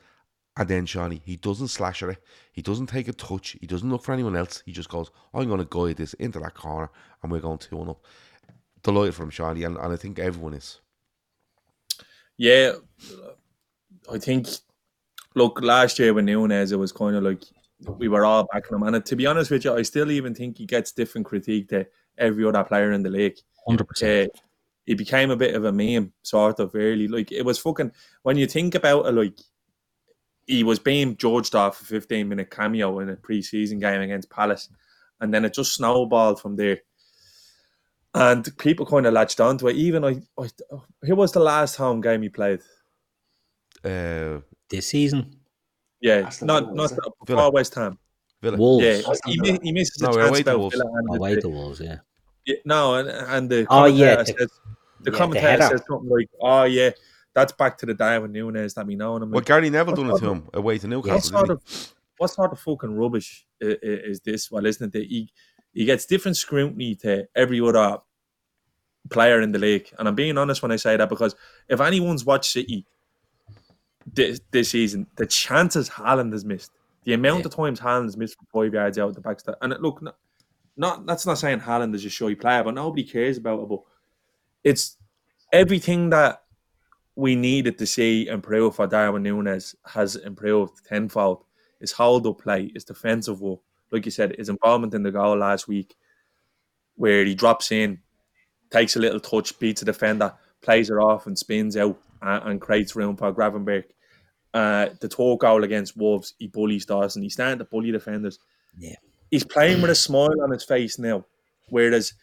[0.58, 2.24] And then Shawnee, he doesn't slash at it.
[2.52, 3.56] He doesn't take a touch.
[3.62, 4.64] He doesn't look for anyone else.
[4.66, 6.90] He just goes, I'm going to guide this into that corner
[7.22, 8.04] and we're going 2 1 up.
[8.82, 10.80] Delighted for him, Shawnee, and, and I think everyone is.
[12.38, 12.74] Yeah,
[14.12, 14.48] I think.
[15.36, 17.44] Look, last year with Núñez, it was kind of like
[17.98, 20.58] we were all backing him, and to be honest with you, I still even think
[20.58, 21.86] he gets different critique to
[22.18, 23.38] every other player in the league.
[23.68, 24.26] 100%.
[24.26, 24.30] Uh,
[24.88, 27.08] he became a bit of a meme, sort of early.
[27.08, 27.92] Like it was fucking
[28.24, 29.38] when you think about it, like
[30.48, 34.70] he was being judged off a 15 minute cameo in a pre-season game against Palace,
[35.22, 36.80] and then it just snowballed from there.
[38.14, 39.76] And people kind of latched onto it.
[39.76, 40.48] Even I, I,
[41.04, 42.62] who was the last home game he played?
[43.84, 45.40] Uh, This season,
[46.02, 47.52] Yeah, Aston not Villa, not was before Villa.
[47.52, 48.00] West Ham.
[48.42, 48.58] Villa.
[48.58, 48.86] Wolves.
[48.86, 49.54] Yeah, Aston he, Villa.
[49.54, 50.76] mi- he misses No, a chance away to about Wolves.
[50.78, 51.98] Villa and away the- to Wolves, yeah.
[52.46, 54.60] Yeah, no, and, and the Oh, yeah, commentator the- says,
[55.02, 56.92] the yeah, commentator the says something like, "Oh yeah,
[57.34, 59.96] that's back to the Darwin Núñez that we know." And I'm Well, like, Gary Neville
[59.96, 61.30] done it to him away to what Newcastle.
[61.32, 64.50] sort didn't of what sort of fucking rubbish i- i- is this?
[64.52, 64.92] Well, isn't it?
[65.00, 65.32] That he
[65.74, 68.00] he gets different scrutiny to every other
[69.10, 71.36] player in the league, and I'm being honest when I say that because
[71.70, 72.86] if anyone's watched City
[74.12, 76.72] this, this season, the chances Haaland has missed,
[77.04, 79.82] the amount of times Haaland has missed from five yards out the backstop, and it-
[79.82, 80.18] look, not,
[80.76, 83.70] not that's not saying Haaland is a shy player, but nobody cares about it.
[83.70, 83.82] But
[84.64, 84.98] it's
[85.52, 86.44] everything that
[87.16, 91.44] we needed to see improve for Darwin Núñez has improved tenfold.
[91.80, 93.60] His hold up play, his defensive work,
[93.92, 95.96] like you said, his involvement in the goal last week,
[96.96, 98.00] where he drops in,
[98.70, 102.62] takes a little touch, beats a defender, plays it off, and spins out uh, and
[102.62, 103.86] creates room for Gravenberch.
[104.54, 107.22] Uh, the tour goal against Wolves, he bullies Dawson.
[107.22, 108.40] He's starting to bully defenders.
[108.78, 108.96] Yeah.
[109.32, 111.26] he's playing with a smile on his face now,
[111.70, 112.14] whereas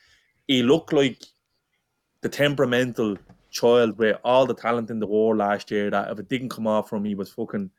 [0.46, 1.18] he looked like
[2.24, 3.18] the temperamental
[3.50, 5.90] child with all the talent in the world last year.
[5.90, 7.70] That if it didn't come off from him, he was fucking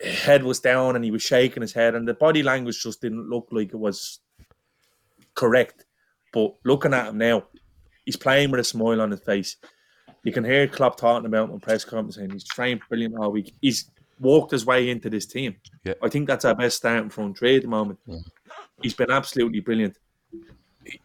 [0.00, 3.28] head was down and he was shaking his head, and the body language just didn't
[3.28, 4.20] look like it was
[5.34, 5.86] correct.
[6.34, 7.44] But looking at him now,
[8.04, 9.56] he's playing with a smile on his face.
[10.24, 13.32] You can hear Klopp talking about him on press conference saying he's trained brilliant all
[13.32, 13.54] week.
[13.62, 13.90] He's
[14.20, 15.56] walked his way into this team.
[15.84, 15.94] Yeah.
[16.02, 17.98] I think that's our best starting front three at the moment.
[18.82, 19.96] He's been absolutely brilliant.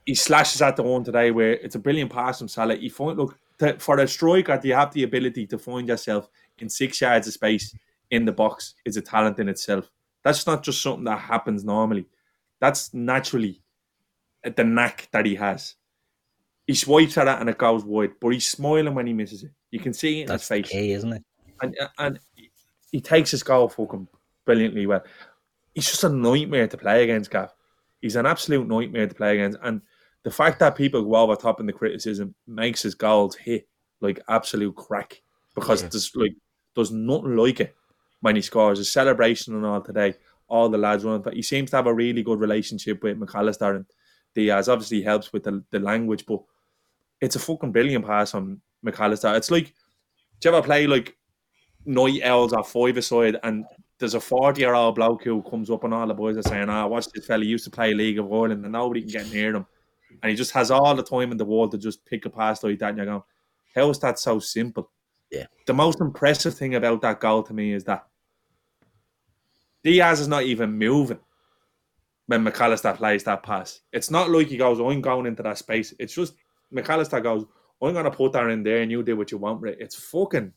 [0.06, 2.76] He slashes at the one today where it's a brilliant pass from Salah.
[2.76, 6.30] He find look to, for a striker, do you have the ability to find yourself
[6.60, 7.76] in six yards of space
[8.12, 9.90] in the box is a talent in itself.
[10.24, 12.06] That's not just something that happens normally.
[12.60, 13.62] That's naturally
[14.44, 15.76] the knack that he has.
[16.68, 19.52] He swipes at it and it goes wide, but he's smiling when he misses it.
[19.72, 21.24] You can see it in That's his face key, isn't it?
[21.62, 22.20] and and
[22.92, 24.08] he takes his goal fucking
[24.46, 25.04] brilliantly well.
[25.74, 27.52] He's just a nightmare to play against, Gav.
[28.04, 29.82] He's an absolute nightmare to play against, and
[30.24, 33.68] the fact that people go over top in the criticism makes his goals hit
[34.02, 35.22] like absolute crack
[35.56, 35.88] because Yeah.
[35.90, 36.36] there's like
[36.76, 37.74] there's nothing like it
[38.20, 38.80] when he scores.
[38.80, 40.16] A celebration and all today.
[40.50, 43.34] All the lads run, but he seems to have a really good relationship with Mac
[43.34, 43.86] Allister and
[44.36, 44.68] Diaz.
[44.68, 46.42] Obviously, helps with the, the language, but
[47.22, 49.34] it's a fucking brilliant pass on Mac Allister.
[49.36, 49.74] It's like,
[50.42, 51.18] do you ever play like
[51.86, 53.66] night owls or five aside and
[54.04, 56.70] there's a 40 year old bloke who comes up and all the boys are saying,
[56.70, 59.32] Ah, watch this fella he used to play League of Ireland and nobody can get
[59.32, 59.66] near him.
[60.22, 62.62] And he just has all the time in the world to just pick a pass
[62.64, 62.90] like that.
[62.90, 63.24] And you're going,
[63.74, 64.92] How is that so simple?
[65.32, 65.46] Yeah.
[65.68, 68.06] The most impressive thing about that goal to me is that
[69.86, 71.20] Diaz is not even moving
[72.28, 73.80] when Mac Allister plays that pass.
[73.94, 75.94] It's not like he goes, I'm going into that space.
[75.98, 76.34] It's just
[76.72, 77.46] Mac Allister goes,
[77.82, 79.78] I'm going to put that in there and you do what you want with it.
[79.80, 80.52] It's fucking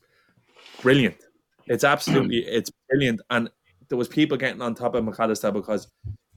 [0.81, 1.26] brilliant.
[1.67, 3.21] It's absolutely, it's brilliant.
[3.29, 3.49] And
[3.89, 5.87] there was people getting on top of Mac Allister because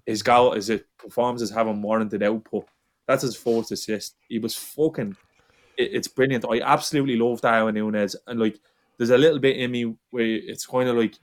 [0.06, 2.66] his goal, is his performances haven't warranted output.
[3.06, 4.16] That's his fourth assist.
[4.28, 5.16] He was fucking,
[5.76, 6.44] it- it's brilliant.
[6.48, 8.14] I absolutely love Darwin Núñez.
[8.26, 8.58] And like,
[8.98, 11.16] there's a little bit in me where it's kind of like,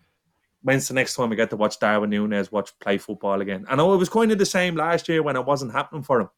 [0.63, 3.65] when's the next time I get to watch Darwin Núñez watch play football again?
[3.69, 6.21] I know it was kind of the same last year when it wasn't happening for
[6.21, 6.29] him.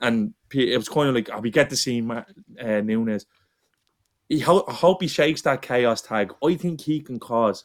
[0.00, 2.24] And it was kind of like, oh, we get to see Ma-
[2.58, 3.26] uh, Núñez.
[4.30, 6.32] He ho- I hope he shakes that chaos tag.
[6.42, 7.64] I think he can cause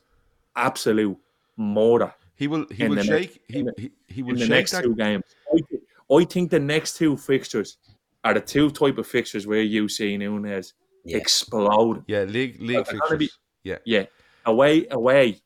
[0.57, 1.17] absolute
[1.57, 2.65] murder He will.
[2.69, 3.09] He will shake.
[3.09, 4.83] next- He, the- he, he will in the shake next that.
[4.83, 5.23] two games.
[5.53, 5.79] I, thi-
[6.19, 7.77] I think the next two fixtures
[8.25, 10.73] are the two type of fixtures where you see Núñez
[11.05, 11.17] Yeah.
[11.17, 12.03] explode.
[12.07, 13.39] Yeah, league league They're gonna be- fixtures.
[13.63, 14.05] Yeah, Yeah,
[14.45, 15.39] away, away,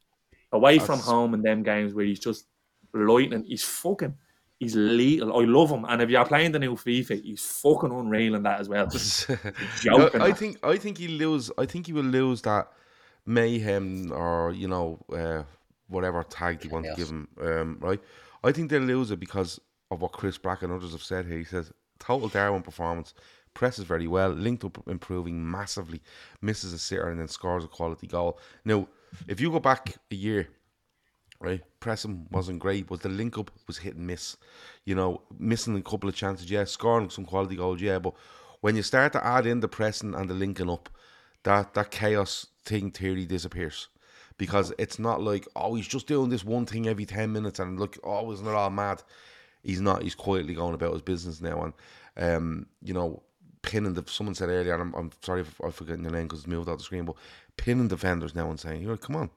[0.51, 2.45] away from home and them games where he's just
[2.93, 3.43] lightning.
[3.43, 4.15] He's fucking,
[4.59, 5.35] he's lethal.
[5.39, 5.85] I love him.
[5.87, 8.87] And if you're playing the new FIFA, he's fucking unreal in that as well.
[9.79, 10.21] joking.
[10.21, 11.49] I, I think I think he lose.
[11.57, 12.71] I think he will lose that
[13.25, 15.43] mayhem or you know uh,
[15.87, 17.27] whatever tag you want to give him.
[17.41, 18.01] Um, right?
[18.43, 19.59] I think they'll lose it because
[19.91, 21.39] of what Chris Brack and others have said here.
[21.39, 23.13] He says total Darwin performance.
[23.55, 26.01] Presses very well, linked up improving massively,
[26.39, 28.39] misses a sitter and then scores a quality goal.
[28.63, 28.87] Now,
[29.27, 30.47] if you go back a year,
[31.39, 31.61] right?
[31.79, 34.37] Pressing wasn't great, but the link up was hit and miss.
[34.85, 37.99] You know, missing a couple of chances, yeah, scoring some quality goals, yeah.
[37.99, 38.13] But
[38.61, 40.89] when you start to add in the pressing and the linking up,
[41.43, 43.87] that that chaos thing theory disappears.
[44.37, 47.77] Because it's not like, oh, he's just doing this one thing every ten minutes and
[47.77, 49.03] look, oh, isn't it all mad?
[49.63, 51.73] He's not, he's quietly going about his business now and
[52.19, 53.23] um, you know,
[53.61, 56.39] pinning the someone said earlier, and I'm, I'm sorry if I'm forgetting your name because
[56.39, 57.15] it's moved out the screen, but
[57.57, 59.29] pinning defenders now and saying, you know, come on,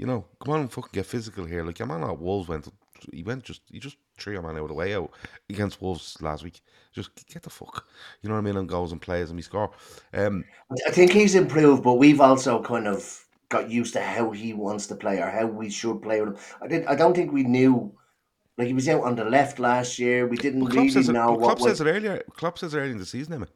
[0.00, 1.62] you know, come on and fucking get physical here.
[1.62, 2.66] Like your man at Wolves went,
[3.12, 5.10] he went just, he just threw your man out of the way out
[5.50, 6.62] against Wolves last week.
[6.94, 7.86] Just get the fuck,
[8.22, 9.70] you know what I mean, and goes and plays and we score.
[10.14, 10.42] Um,
[10.86, 14.86] I think he's improved, but we've also kind of got used to how he wants
[14.86, 16.56] to play or how we should play with him.
[16.62, 16.86] I did.
[16.86, 17.92] I don't think we knew.
[18.56, 20.26] Like he was out on the left last year.
[20.26, 21.78] We didn't really says it, know what Klopp was.
[21.78, 22.22] says it earlier.
[22.36, 23.48] Klopp says it earlier in the season, Emma.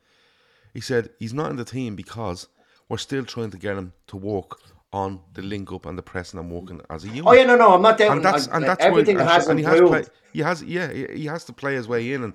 [0.74, 2.48] He said he's not in the team because
[2.88, 4.60] we're still trying to get him to work
[4.94, 7.24] on the link up and the pressing and I'm working as a unit.
[7.26, 8.18] Oh yeah, no, no, I'm not doubting.
[8.18, 11.06] and that's and that's everything why, has and he has play, he has yeah he,
[11.22, 12.34] he has to play his way in and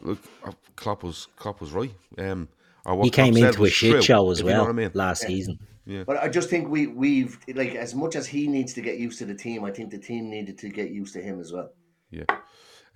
[0.00, 2.48] look uh, Klopp was Klopp was right um
[2.86, 4.64] or what He came Klopp into a shit true, show as if you know well
[4.64, 5.58] what I mean last season.
[5.84, 6.04] Yeah.
[6.06, 9.18] But I just think we we've like as much as he needs to get used
[9.18, 9.62] to the team.
[9.64, 11.70] I think the team needed to get used to him as well.
[12.10, 12.24] yeah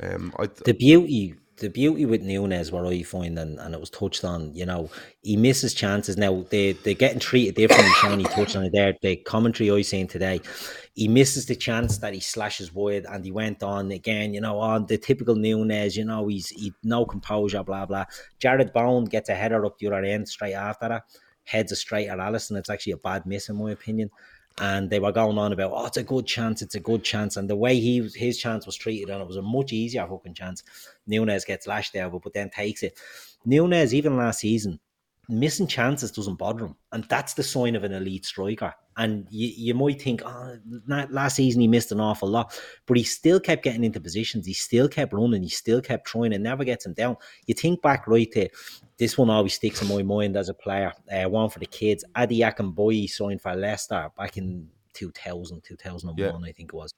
[0.00, 3.90] um I the beauty the beauty with Núñez what I find and, and it was
[3.90, 4.90] touched on, you know,
[5.22, 6.16] he misses chances.
[6.16, 8.94] Now they they're getting treated differently, Shiny touched on it there.
[9.00, 10.40] The commentary I seen today,
[10.94, 14.58] he misses the chance that he slashes wide and he went on again, you know,
[14.58, 18.04] on the typical Núñez, you know, he's he no composure, blah blah.
[18.40, 21.04] Jarrod Bowen gets a header up the other end straight after that,
[21.44, 22.56] heads a straight at Alisson.
[22.58, 24.10] It's actually a bad miss in my opinion.
[24.58, 27.36] And they were going on about, oh, it's a good chance, it's a good chance.
[27.36, 30.34] And the way he his chance was treated, and it was a much easier fucking
[30.34, 30.62] chance.
[31.08, 32.98] Núñez gets lashed there, but, but then takes it.
[33.46, 34.80] Núñez, even last season,
[35.28, 36.76] missing chances doesn't bother him.
[36.92, 38.74] And that's the sign of an elite striker.
[38.96, 40.56] And you, you might think, oh,
[40.86, 44.46] last season he missed an awful lot, but he still kept getting into positions.
[44.46, 45.42] He still kept running.
[45.42, 47.16] He still kept trying and never gets him down.
[47.46, 48.48] You think back right to
[48.98, 50.92] this one always sticks in my mind as a player.
[51.12, 52.04] Uh, one for the kids.
[52.14, 56.48] Adi Akinbiyi signed for Leicester back in 2000, 2001, yeah.
[56.48, 56.94] I think it was.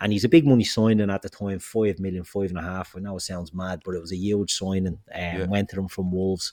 [0.00, 2.94] And he's a big money signing at the time, five million, five and a half.
[2.96, 4.86] I know it sounds mad, but it was a huge signing.
[4.88, 5.46] Um, yeah.
[5.46, 6.52] Went to them from Wolves.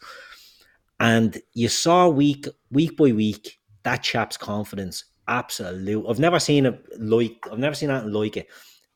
[1.04, 5.04] And you saw week week by week that chap's confidence.
[5.28, 6.06] Absolute.
[6.08, 8.48] I've never seen it like I've never seen anything like it.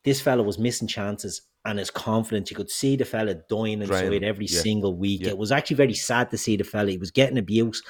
[0.04, 2.50] This fella was missing chances and his confidence.
[2.50, 4.60] You could see the fella dying inside every yeah.
[4.60, 5.20] single week.
[5.20, 5.28] Yeah.
[5.28, 6.90] It was actually very sad to see the fella.
[6.90, 7.82] He was getting abuse.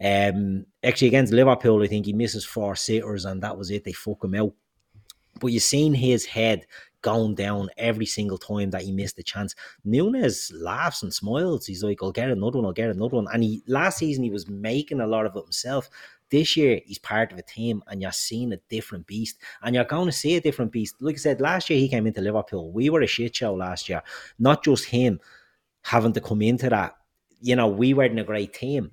[0.00, 3.82] Um, actually against Liverpool, I think he misses four sitters and that was it.
[3.82, 4.52] They fuck him out.
[5.40, 6.66] But you seen his head
[7.02, 9.54] going down every single time that he missed a chance.
[9.86, 11.66] Núñez laughs and smiles.
[11.66, 13.28] He's like, I'll get another one, I'll get another one.
[13.32, 15.88] And he last season he was making a lot of it himself.
[16.30, 19.38] This year he's part of a team and you're seeing a different beast.
[19.62, 20.96] And you're going to see a different beast.
[21.00, 22.72] Like I said, last year he came into Liverpool.
[22.72, 24.02] We were a shit show last year.
[24.38, 25.20] Not just him
[25.82, 26.96] having to come into that.
[27.40, 28.90] You know, we weren't a great team.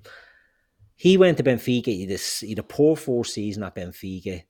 [0.94, 1.86] He went to Benfica.
[1.86, 4.44] He had a, poor four season at Benfica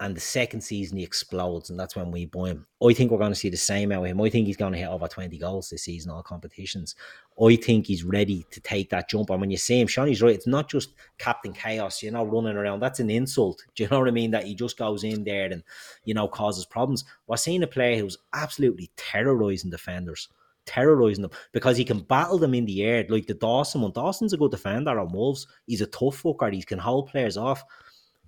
[0.00, 2.66] and the second season he explodes, and that's when we buy him.
[2.82, 4.20] I think we're going to see the same out of him.
[4.20, 6.94] I think he's going to hit over 20 goals this season, all competitions.
[7.40, 9.28] I think he's ready to take that jump.
[9.28, 12.56] And when you see him, Seany's right, it's not just Captain Chaos, you know, running
[12.56, 12.80] around.
[12.80, 13.62] That's an insult.
[13.74, 14.30] Do you know what I mean?
[14.30, 15.62] That he just goes in there and,
[16.04, 17.04] you know, causes problems.
[17.26, 20.28] We're seeing a player who's absolutely terrorizing defenders
[20.66, 23.90] terrorizing them because he can battle them in the air like the Dawson one.
[23.92, 25.46] Dawson's a good defender on Wolves.
[25.66, 26.52] He's a tough fucker.
[26.52, 27.64] He can hold players off.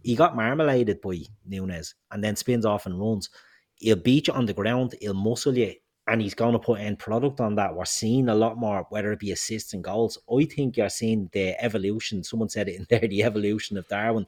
[0.03, 3.31] He got marmaladed by Núñez and then spins off and runs.
[3.77, 5.75] He'll beat you on the ground, he'll muscle you,
[6.07, 7.75] and he's going to put end product on that.
[7.75, 10.19] We're seeing a lot more, whether it be assists and goals.
[10.31, 12.25] I think you're seeing the evolution.
[12.25, 14.27] Someone said it in there, the evolution of Darwin.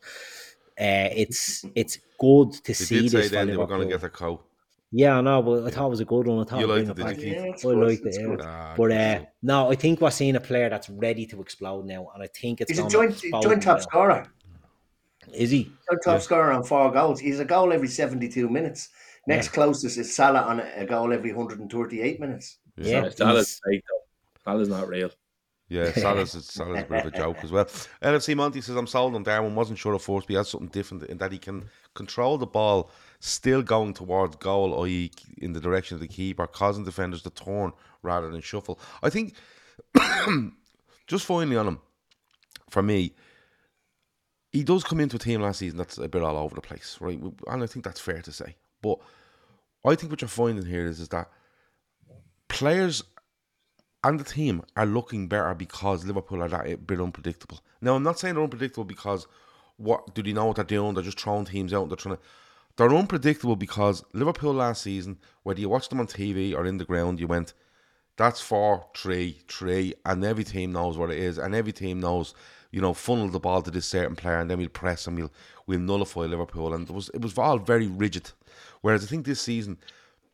[0.80, 3.28] Uh, it's it's good to they see did this.
[3.28, 4.44] Say then they were going to get a coat.
[4.96, 6.46] Yeah, I know, but I thought it was a good one.
[6.46, 8.16] I thought you liked it, did you, I liked it.
[8.16, 8.36] Yeah.
[8.40, 12.10] Ah, but uh, no, I think we're seeing a player that's ready to explode now,
[12.14, 14.32] and I think it's he's a joint joint top scorer.
[15.32, 15.70] Is he?
[15.88, 16.18] top yeah.
[16.18, 17.20] scorer on four goals.
[17.20, 18.88] He's a goal every 72 minutes.
[19.26, 19.52] Next yeah.
[19.52, 22.58] closest is Salah on a goal every 138 minutes.
[22.76, 24.50] Yeah, Salah's fake though.
[24.50, 25.10] Salah's not real.
[25.68, 27.64] Yeah, Salah's, Salah's a bit of a joke as well.
[28.02, 29.54] NFC Monty says, I'm sold on Darwin.
[29.54, 31.64] Wasn't sure if Forsby has something different in that he can
[31.94, 36.84] control the ball still going towards goal, i.e., in the direction of the keeper, causing
[36.84, 37.72] defenders to turn
[38.02, 38.78] rather than shuffle.
[39.02, 39.34] I think,
[41.06, 41.80] just finally on him,
[42.68, 43.14] for me,
[44.54, 46.96] he does come into a team last season that's a bit all over the place,
[47.00, 47.20] right?
[47.48, 48.54] And I think that's fair to say.
[48.80, 49.00] But
[49.84, 51.28] I think what you're finding here is, is that
[52.46, 53.02] players
[54.04, 57.60] and the team are looking better because Liverpool are that bit unpredictable.
[57.80, 59.26] Now, I'm not saying they're unpredictable because
[59.76, 60.94] what do they know what they're doing?
[60.94, 61.88] They're just throwing teams out.
[61.88, 62.22] They're trying to.
[62.76, 66.84] They're unpredictable because Liverpool last season, whether you watched them on TV or in the
[66.84, 67.54] ground, you went,
[68.16, 72.34] that's four, three, three, and every team knows what it is, and every team knows
[72.74, 75.32] you know, funnel the ball to this certain player and then we'll press and we'll
[75.68, 76.74] we'll nullify Liverpool.
[76.74, 78.32] And it was it was all very rigid.
[78.80, 79.78] Whereas I think this season,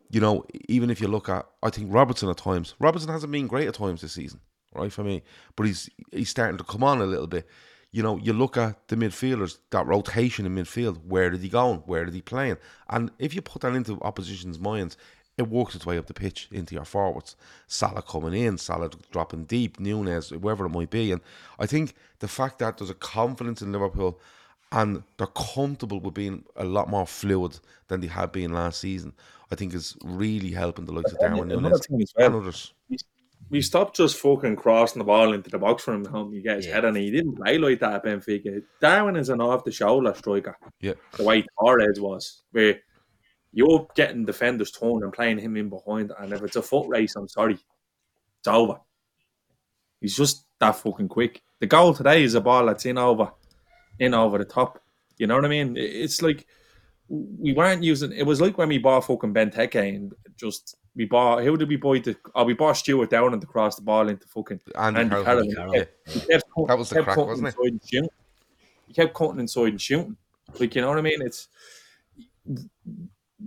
[0.08, 3.46] you know, even if you look at I think Robertson at times, Robertson hasn't been
[3.46, 4.40] great at times this season,
[4.74, 5.22] right, for me.
[5.54, 7.46] But he's he's starting to come on a little bit.
[7.92, 11.80] You know, you look at the midfielders, that rotation in midfield, where did he going?
[11.80, 12.56] Where did he playing?
[12.88, 14.96] And if you put that into opposition's minds,
[15.40, 17.34] it works its way up the pitch into your forwards.
[17.66, 21.10] Salah coming in, Salah dropping deep, Núñez, whoever it might be.
[21.12, 21.22] And
[21.58, 24.20] I think the fact that there's a confidence in Liverpool
[24.70, 29.14] and they're comfortable with being a lot more fluid than they had been last season,
[29.50, 32.74] I think is really helping the likes of Darwin Núñez and others.
[33.48, 36.34] We stopped just fucking crossing the ball into the box for him home.
[36.34, 36.74] You get his yeah.
[36.74, 37.00] head on it.
[37.00, 38.62] He didn't play like that at Benfica.
[38.80, 40.56] Darwin is an off the shoulder striker.
[40.80, 40.92] Yeah.
[41.16, 42.42] The way Torres was.
[42.52, 42.78] Where
[43.52, 47.16] you're getting defenders torn and playing him in behind, and if it's a foot race,
[47.16, 47.58] I'm sorry,
[48.38, 48.78] it's over.
[50.00, 51.42] He's just that fucking quick.
[51.58, 53.32] The goal today is a ball that's in over,
[53.98, 54.82] in over the top.
[55.18, 55.76] You know what I mean?
[55.76, 56.46] It's like
[57.08, 58.12] we weren't using.
[58.12, 61.42] It was like when we bought fucking Benteke and just we bought.
[61.42, 61.98] Who did we buy?
[61.98, 65.74] The oh, we bought Stewart Downing to cross the ball into fucking Andy, Andy Carroll.
[65.74, 65.84] Yeah.
[66.66, 68.10] That was the crack, wasn't it?
[68.86, 70.16] He kept cutting inside and shooting.
[70.58, 71.20] Like you know what I mean?
[71.20, 71.48] It's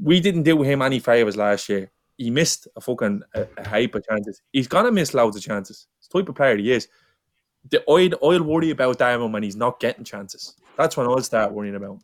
[0.01, 1.91] we didn't do him any favors last year.
[2.17, 4.41] He missed a fucking a, a heap of chances.
[4.51, 5.87] He's gonna miss loads of chances.
[5.99, 6.87] It's the type of player he is.
[7.69, 10.55] The I'd, I'll worry about Diamond when he's not getting chances.
[10.77, 11.99] That's when I'll start worrying about.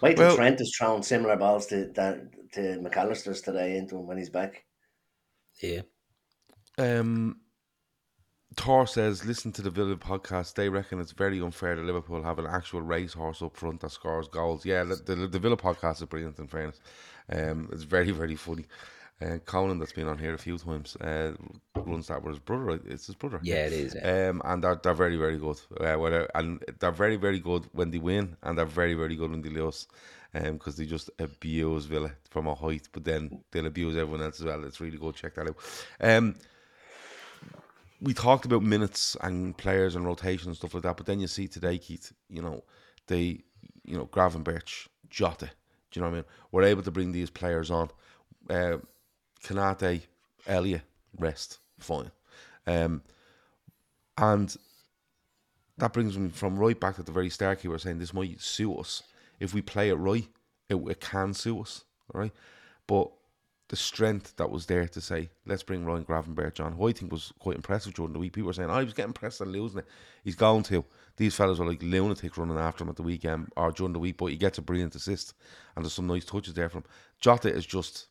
[0.00, 2.20] Wait till Well- Trent is throwing similar balls to that
[2.52, 4.64] to Mac Allister's today into him when he's back.
[5.62, 5.82] Yeah.
[6.78, 7.40] Um,
[8.56, 10.54] Thor says, listen to the Villa podcast.
[10.54, 14.28] They reckon it's very unfair that Liverpool have an actual racehorse up front that scores
[14.28, 14.64] goals.
[14.64, 16.80] Yeah, the, the, the Villa podcast is brilliant, in fairness.
[17.30, 18.66] Um, it's very, very funny.
[19.20, 21.32] Uh, Conan, that's been on here a few times, uh,
[21.74, 22.80] runs that with his brother.
[22.86, 23.40] It's his brother.
[23.42, 23.94] Yeah, it is.
[23.94, 24.28] Yeah.
[24.28, 25.60] Um, and they're, they're very, very good.
[25.80, 29.30] Uh, whether, and they're very, very good when they win, and they're very, very good
[29.30, 29.86] when they lose.
[30.32, 34.46] Because they just abuse Villa from a height, but then they'll abuse everyone else as
[34.46, 34.62] well.
[34.64, 35.14] It's really good.
[35.14, 35.56] Check that out.
[36.00, 36.34] Um,
[38.00, 41.26] we talked about minutes and players and rotation and stuff like that, but then you
[41.26, 42.62] see today, Keith, you know,
[43.06, 43.40] they,
[43.84, 45.50] you know, Gravenberch, Jota,
[45.90, 46.24] do you know what I mean?
[46.52, 47.90] We're able to bring these players on.
[48.48, 48.78] Uh,
[50.46, 50.82] Elia,
[51.18, 52.10] rest, fine.
[52.66, 53.02] Um,
[54.16, 54.54] and
[55.78, 57.64] that brings me from right back at the very start.
[57.64, 59.02] You were saying this might suit us
[59.40, 60.26] if we play it right.
[60.68, 61.84] It, it can suit us,
[62.14, 62.32] all right.
[62.86, 63.10] But
[63.68, 67.12] the strength that was there to say, let's bring Ryan Gravenberch on, who I think
[67.12, 68.32] was quite impressive during the week.
[68.32, 69.86] People were saying, oh, he was getting pressed and losing it.
[70.24, 70.84] He's going to.
[71.18, 74.16] These fellas were like lunatics running after him at the weekend or during the week,
[74.16, 75.34] but he gets a brilliant assist
[75.76, 76.88] and there's some nice touches there from him.
[77.20, 78.06] Jota is just,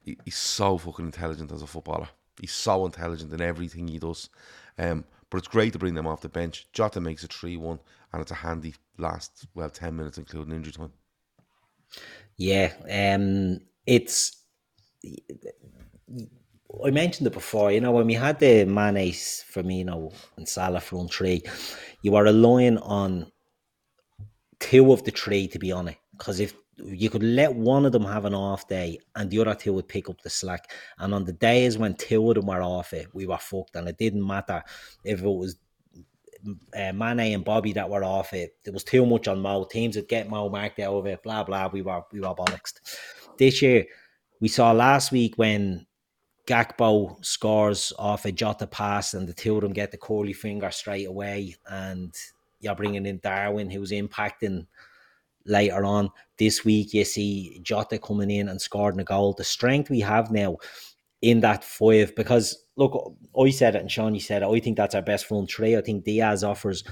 [0.00, 2.08] he, he's so fucking intelligent as a footballer.
[2.40, 4.28] He's so intelligent in everything he does.
[4.78, 6.68] Um, but it's great to bring them off the bench.
[6.72, 7.80] Jota makes it 3 1,
[8.12, 10.92] and it's a handy last, well, 10 minutes, including injury time.
[12.36, 14.36] Yeah, um, it's.
[16.84, 17.72] I mentioned it before.
[17.72, 21.42] You know, when we had the Mane, Firmino, and Salah front three,
[22.02, 23.30] you were relying on
[24.60, 25.96] two of the three to be on it.
[26.16, 29.54] Because if you could let one of them have an off day and the other
[29.54, 32.62] two would pick up the slack, and on the days when two of them were
[32.62, 34.62] off it, we were fucked, and it didn't matter
[35.04, 35.56] if it was
[36.76, 38.56] uh, Mane and Bobby that were off it.
[38.64, 39.64] There was too much on Mo.
[39.64, 41.22] Teams would get Mo marked out of it.
[41.22, 41.68] Blah blah.
[41.68, 42.74] We were we were bollocks.
[43.38, 43.86] This year,
[44.40, 45.86] we saw last week when
[46.46, 50.70] Gakpo scores off a Jota pass, and the two of them get the curly finger
[50.70, 52.14] straight away, and
[52.60, 54.66] you're bringing in Darwin, who's impacting
[55.44, 56.94] later on this week.
[56.94, 59.34] You see Jota coming in and scoring a goal.
[59.34, 60.56] The strength we have now
[61.26, 64.46] in that five because look, I said it and Sean, Shawnee said it.
[64.48, 65.76] I think that's our best front three.
[65.76, 66.84] I think Diaz offers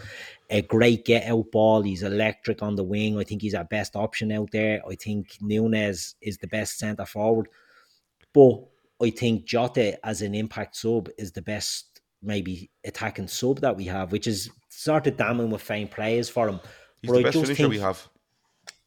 [0.51, 1.83] a great get out ball.
[1.83, 3.19] He's electric on the wing.
[3.19, 4.81] I think he's our best option out there.
[4.91, 7.49] I think Núñez is the best centre forward.
[8.33, 8.65] But
[9.01, 13.85] I think Jota as an impact sub is the best maybe attacking sub that we
[13.85, 16.59] have, which is sort of damning with faint players for him.
[17.03, 18.09] He's But the I best just finisher think- we have.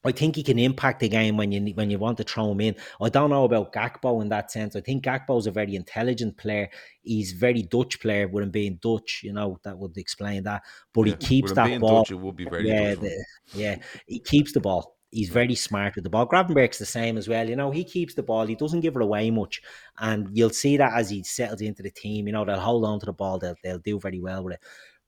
[0.07, 2.61] I think he can impact the game when you when you want to throw him
[2.61, 2.75] in.
[3.01, 4.75] I don't know about Gakpo in that sense.
[4.75, 6.69] I think Gakpo is a very intelligent player.
[7.03, 9.21] He's very Dutch player with him being Dutch.
[9.23, 10.63] You know that would explain that.
[10.93, 12.03] But he keeps that ball.
[12.03, 13.09] Dutch, it would be very yeah, Dutch of him.
[13.53, 13.75] the, yeah,
[14.07, 14.95] he keeps the ball.
[15.11, 16.27] He's very smart with the ball.
[16.27, 17.47] Gravenberch's the same as well.
[17.49, 18.45] You know, he keeps the ball.
[18.45, 19.61] He doesn't give it away much,
[19.99, 22.27] and you'll see that as he settles into the team.
[22.27, 23.39] You know, they'll hold on to the ball.
[23.39, 24.59] They'll they'll do very well with it.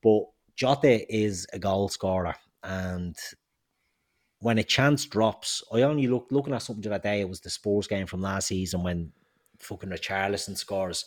[0.03, 0.23] But
[0.55, 3.15] Jota is a goal scorer, and
[4.41, 7.21] when a chance drops, I only look looking at something the other day.
[7.21, 9.11] It was the Spurs game from last season when
[9.59, 11.05] fucking Richarlison scores,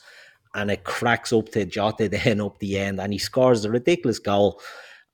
[0.55, 4.19] and it cracks up to Jota then up the end, and he scores a ridiculous
[4.19, 4.61] goal.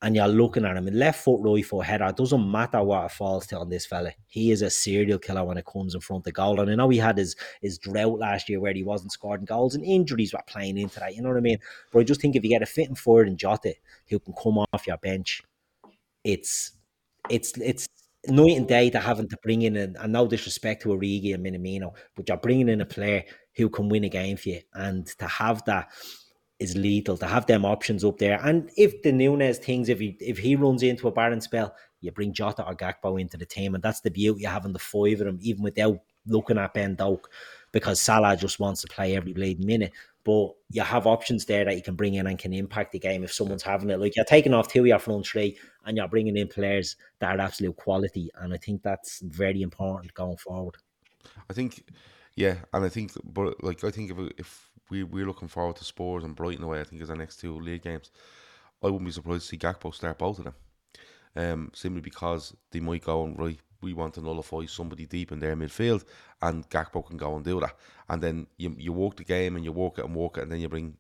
[0.01, 2.05] And you're looking at him in left foot, right foot header.
[2.05, 4.13] It doesn't matter what it falls to on this fella.
[4.29, 6.61] He is a serial killer when it comes in front of goal.
[6.61, 9.75] And I know he had his his drought last year where he wasn't scoring goals
[9.75, 11.17] and injuries were playing into that.
[11.17, 11.59] You know what I mean?
[11.93, 13.75] But I just think if you get a fitting forward in Jota
[14.07, 15.43] who can come off your bench,
[16.23, 16.75] it's
[17.29, 17.89] it's it's
[18.27, 21.95] night and day to having to bring in and no disrespect to Origi and Minamino,
[22.17, 23.25] but you're bringing in a player
[23.57, 25.89] who can win a game for you, and to have that
[26.59, 27.17] is lethal.
[27.19, 30.57] To have them options up there, and if the Núñez things, if he if he
[30.57, 34.01] runs into a barren spell, you bring Jota or Gakpo into the team, and that's
[34.01, 37.31] the beauty of having the five of them, even without looking at Ben Doak,
[37.73, 39.93] because Salah just wants to play every bleeding minute.
[40.25, 43.25] But you have options there that you can bring in and can impact the game
[43.25, 43.99] if someone's having it.
[43.99, 45.57] Like you're taking off two of your front three
[45.89, 48.31] and you're bringing in players that are absolute quality.
[48.37, 50.77] And I think that's very important going forward.
[51.49, 51.89] I think,
[52.37, 55.85] yeah, and I think, but like I think if if we we're looking forward to
[55.85, 58.11] Spurs and Brighton away, I think is our next two league games.
[58.83, 60.55] I wouldn't be surprised to see Gakpo start both of them,
[61.35, 63.59] um, simply because they might go and right.
[63.81, 66.05] We want to nullify somebody deep in their midfield,
[66.43, 67.77] and Gakpo can go and do that.
[68.09, 70.53] And then you you walk the game and you walk it and walk it, and
[70.53, 70.97] then you bring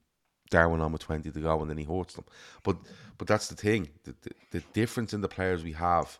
[0.51, 2.24] Darwin on with twenty to go, and then he hurts them.
[2.62, 2.76] But
[3.18, 3.88] but that's the thing.
[4.05, 6.18] The, the, the difference in the players we have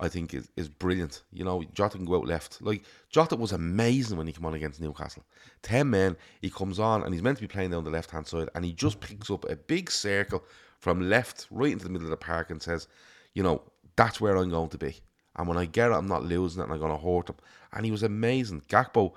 [0.00, 1.22] I think is, is brilliant.
[1.30, 2.62] You know, Jota can go out left.
[2.62, 5.22] Like Jota was amazing when he came on against Newcastle.
[5.62, 8.26] Ten men, he comes on and he's meant to be playing down the left hand
[8.26, 10.42] side, and he just picks up a big circle
[10.78, 12.88] from left right into the middle of the park and says,
[13.34, 13.62] you know,
[13.96, 14.96] that's where I'm going to be.
[15.36, 17.36] And when I get it, I'm not losing it and I'm going to hurt him.
[17.74, 18.62] And he was amazing.
[18.68, 19.12] Gakpo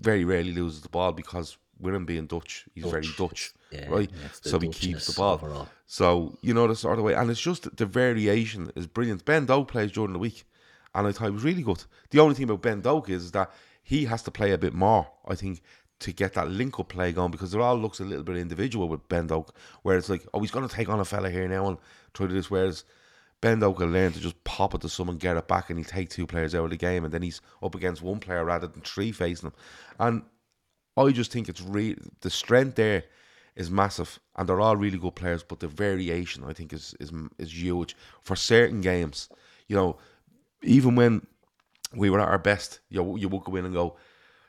[0.00, 4.10] very rarely loses the ball because with him being Dutch, he's very Dutch, Yeah, right?
[4.42, 5.34] So he keeps the ball.
[5.34, 5.68] overall.
[5.86, 9.24] So you know the sort of way, and it's just the variation is brilliant.
[9.24, 10.44] Ben Doak plays during the week,
[10.94, 11.84] and I thought he was really good.
[12.10, 13.50] The only thing about Ben Doak is, is that
[13.82, 15.60] he has to play a bit more, I think,
[16.00, 18.88] to get that link up play going because it all looks a little bit individual
[18.88, 21.46] with Ben Doak, where it's like, oh, he's going to take on a fella here
[21.48, 21.78] now and
[22.14, 22.50] try to do this.
[22.50, 22.84] Whereas
[23.40, 25.84] Ben Doak will learn to just pop it to someone, get it back, and he'll
[25.86, 28.66] take two players out of the game, and then he's up against one player rather
[28.66, 29.54] than three facing him.
[30.00, 30.22] And
[30.96, 31.62] I just think it's
[32.20, 33.04] the strength there
[33.56, 35.42] is massive, and they're all really good players.
[35.42, 39.28] But the variation, I think, is is is huge for certain games.
[39.68, 39.98] You know,
[40.62, 41.26] even when
[41.94, 43.96] we were at our best, you you would go in and go,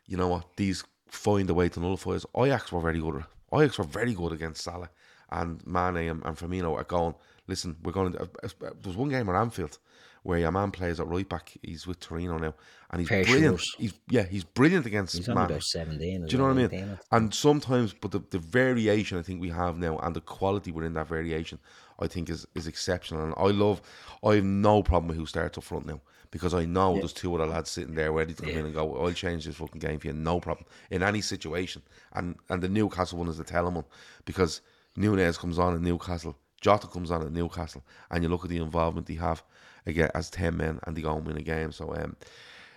[0.07, 2.25] you know what, these find a way to nullify us.
[2.35, 3.23] Ajax were very good.
[3.53, 4.89] Ajax were very good against Salah
[5.31, 7.15] and Mane and, and Firmino are going.
[7.47, 8.13] Listen, we're going.
[8.13, 9.77] To, uh, uh, uh, there was one game at Anfield
[10.25, 11.55] where your man plays at right back.
[11.61, 12.55] He's with Torino now,
[12.89, 13.61] and he's brilliant.
[13.77, 16.25] He's yeah, he's brilliant against He's only about 17.
[16.25, 16.99] Do you know what I mean?
[17.11, 20.93] And sometimes, but the, the variation I think we have now and the quality within
[20.93, 21.59] that variation,
[21.99, 23.23] I think is is exceptional.
[23.23, 23.83] And I love,
[24.23, 26.01] I have no problem with who starts up front now
[26.31, 28.97] because I know there's two other lads sitting there ready to come in and go.
[28.97, 31.83] I'll change this fucking game for you, no problem in any situation.
[32.13, 33.85] And and the Newcastle one is the telling one
[34.25, 34.61] because
[34.97, 38.57] Núñez comes on at Newcastle, Jota comes on at Newcastle, and you look at the
[38.57, 39.43] involvement they have
[39.85, 41.71] again as ten men and they go and win a game.
[41.71, 42.15] So um,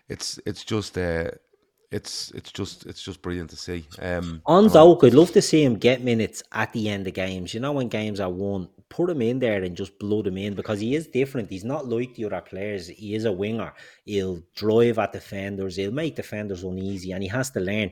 [0.08, 1.30] it's it's just uh,
[1.90, 3.86] it's it's just it's just brilliant to see.
[4.00, 7.06] Um, On and I- Doak, I'd love to see him get minutes at the end
[7.06, 7.54] of games.
[7.54, 10.54] You know, when games are won, put him in there and just blow him in
[10.54, 11.50] because he is different.
[11.50, 12.88] He's not like the other players.
[12.88, 13.72] He is a winger.
[14.04, 15.76] He'll drive at defenders.
[15.76, 17.90] He'll make defenders uneasy, and he has to learn.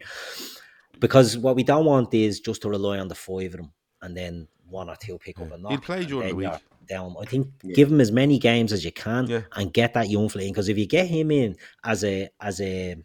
[0.98, 4.16] Because what we don't want is just to rely on the five of them and
[4.16, 5.72] then one or two pick up a knock.
[5.72, 6.50] He'll play during the week.
[6.92, 9.42] I think give him as many games as you can Yeah.
[9.54, 10.48] and get that young in.
[10.52, 12.96] Because if you get him in as a as a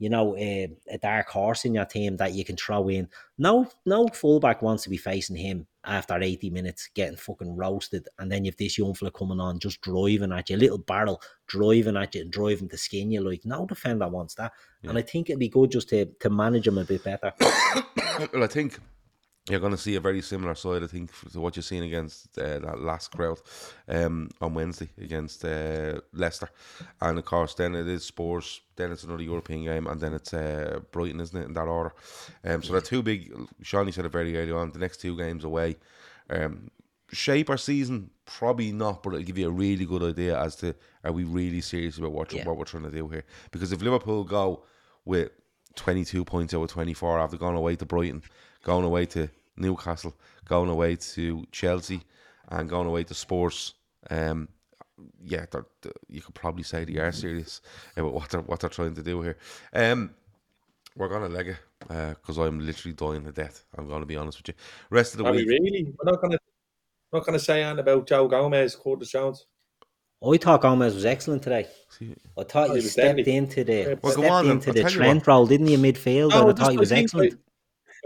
[0.00, 3.06] you know, a, a dark horse in your team that you can throw in.
[3.36, 8.08] No, no fullback wants to be facing him after 80 minutes, getting fucking roasted.
[8.18, 11.98] And then you've this young fella coming on, just driving at you, little barrel driving
[11.98, 13.20] at you and driving to skin you.
[13.20, 14.52] Like, no defender wants that.
[14.84, 17.34] And I think it'd be good just to, to manage him a bit better.
[17.38, 18.78] well, I think
[19.50, 20.82] you're going to see a very similar side.
[20.82, 23.38] I think to what you're seeing against uh, that last crowd
[23.88, 26.48] um, on Wednesday against uh, Leicester,
[27.00, 28.60] and of course then it is Spurs.
[28.76, 31.46] Then it's another European game, and then it's uh, Brighton, isn't it?
[31.46, 31.92] In that order.
[32.44, 33.32] Um, so they're two big.
[33.62, 34.70] Shawnee said it very early on.
[34.72, 35.76] The next two games away.
[36.30, 36.70] Um,
[37.12, 40.74] shape our season probably not, but it'll give you a really good idea as to
[41.02, 42.46] are we really serious about what Yeah.
[42.46, 43.24] what we're trying to do here.
[43.50, 44.62] Because if Liverpool go
[45.04, 45.30] with
[45.74, 48.22] 22 points out of 24 after going away to Brighton,
[48.62, 50.14] going away to Newcastle,
[50.46, 52.02] going away to Chelsea,
[52.48, 53.74] and going away to Spurs.
[54.08, 54.48] Um,
[55.24, 57.60] yeah, they're, they you could probably say they are serious
[57.96, 59.36] about what they're what they're trying to do here.
[59.72, 60.14] Um,
[60.96, 61.56] we're gonna leg it
[62.20, 63.64] because I'm literally dying to death.
[63.78, 64.54] I'm gonna be honest with you.
[64.90, 65.84] Rest of the Are we week, really?
[65.98, 66.38] We're not gonna
[67.12, 69.46] not gonna say anything about Joe Gomez, Curtis Jones.
[70.22, 71.66] I thought Gomez was excellent today.
[71.88, 73.36] See, I thought Oh, he he was stepped deadly.
[73.36, 75.74] into the Well, go stepped on into I'll the tell you Trent role, didn't he,
[75.74, 76.24] in midfield?
[76.24, 77.32] and I thought just- he was excellent.
[77.32, 77.40] like,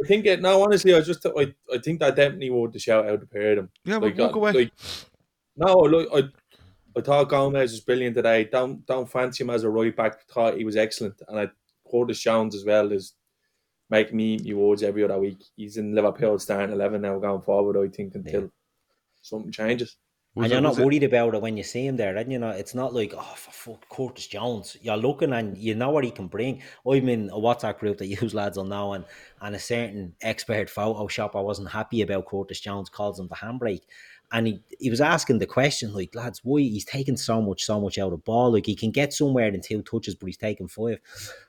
[0.03, 0.41] I think it.
[0.41, 3.55] No, honestly, I just I, I think that definitely would the shout out the pair
[3.57, 3.71] them.
[3.85, 4.53] yeah, Like, we'll walk uh, away.
[4.53, 4.73] like,
[5.57, 6.29] no, look, I
[6.97, 8.45] I thought Gomez was brilliant today.
[8.45, 10.27] Don't don't fancy him as a right back.
[10.29, 11.49] Thought he was excellent, and I
[11.91, 13.15] Curtis Jones as well is
[13.91, 15.45] making me eat my words every other week.
[15.57, 17.77] He's in Liverpool starting eleven now going forward.
[17.77, 18.51] I think until
[19.23, 19.97] something changes.
[20.37, 22.17] Was and it- you're not was it- worried about it when you see him there,
[22.17, 24.77] and you know it's not like oh for fuck Curtis Jones.
[24.83, 26.61] You're looking and you know what he can bring.
[26.87, 29.05] I'm in a WhatsApp group that use lads will know, and
[29.41, 33.83] and a certain expert Photoshop I wasn't happy about Curtis Jones calls him the handbrake,
[34.33, 37.81] and he, he was asking the question like lads why he's taking so much so
[37.81, 40.67] much out of ball like he can get somewhere in two touches but he's taking
[40.67, 40.99] five,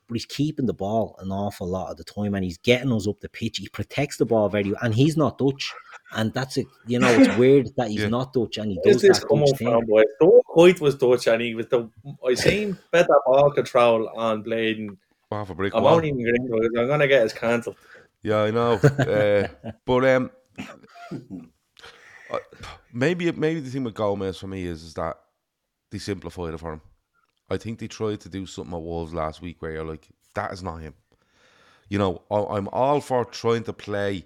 [0.07, 3.07] but he's keeping the ball an awful lot of the time and he's getting us
[3.07, 3.57] up the pitch.
[3.57, 5.73] He protects the ball very and he's not Dutch.
[6.13, 6.67] And that's it.
[6.87, 8.09] You know, it's weird that he's Yeah.
[8.09, 9.67] not Dutch and he does this that Dutch thing.
[9.67, 10.03] from, boy?
[10.15, 11.89] Stuart Hoyt was Dutch, and he was the.
[12.25, 14.97] I seen better ball control on Bladen.
[15.31, 15.95] off a brick I'm wall.
[15.95, 17.75] only even grinning because I'm gonna get us cancelled.
[18.21, 18.73] Yeah, I know.
[18.73, 19.47] uh,
[19.85, 20.31] but um,
[22.93, 25.17] maybe maybe the thing with Gomez for me is is that
[25.91, 26.81] they simplified it for him.
[27.49, 30.51] I think they tried to do something at Wolves last week where you're like, that
[30.51, 30.95] is not him.
[31.89, 34.25] You know, I'm all for trying to play,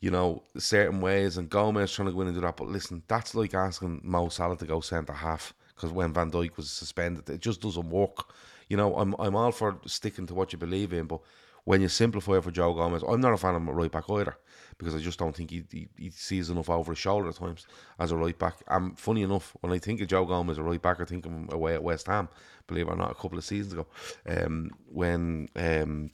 [0.00, 2.56] you know, certain ways, and Gomez trying to go in and do that.
[2.56, 6.56] But listen, that's like asking Mo Salah to go centre half because when Van Dijk
[6.56, 8.32] was suspended, it just doesn't work.
[8.68, 11.20] You know, I'm I'm all for sticking to what you believe in, but
[11.64, 14.08] when you simplify it for Joe Gomez, I'm not a fan of him right back
[14.08, 14.36] either
[14.78, 17.66] because I just don't think he, he, he sees enough over his shoulder at times
[17.98, 18.56] as a right back.
[18.68, 21.26] And funny enough, when I think of Joe Gomez as a right back, I think
[21.26, 22.28] of him away at West Ham,
[22.68, 23.86] believe it or not, a couple of seasons ago,
[24.26, 26.10] um, when um,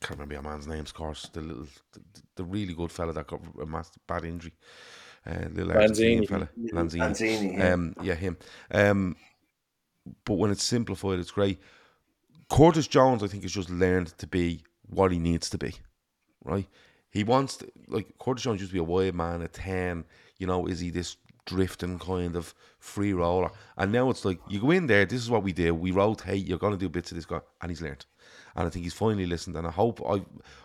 [0.00, 2.00] can't remember your man's name, of course, the little, the,
[2.36, 4.52] the really good fella that got a massive bad injury.
[5.26, 6.28] Uh, little Lanzini.
[6.28, 7.00] fella, Lanzini.
[7.00, 7.72] Lanzini, yeah.
[7.72, 8.36] Um, yeah, him.
[8.70, 9.16] Um,
[10.24, 11.58] but when it's simplified, it's great.
[12.50, 15.74] Curtis Jones, I think, has just learned to be what he needs to be,
[16.44, 16.68] right?
[17.10, 20.04] He wants to, like Curtis Jones used to be a wide man, a ten.
[20.38, 21.16] You know, is he this
[21.46, 23.50] drifting kind of free roller?
[23.78, 25.06] And now it's like you go in there.
[25.06, 25.74] This is what we do.
[25.74, 26.46] We rotate.
[26.46, 28.04] You're going to do bits of this guy, and he's learned.
[28.56, 29.56] And I think he's finally listened.
[29.56, 30.22] And I hope I.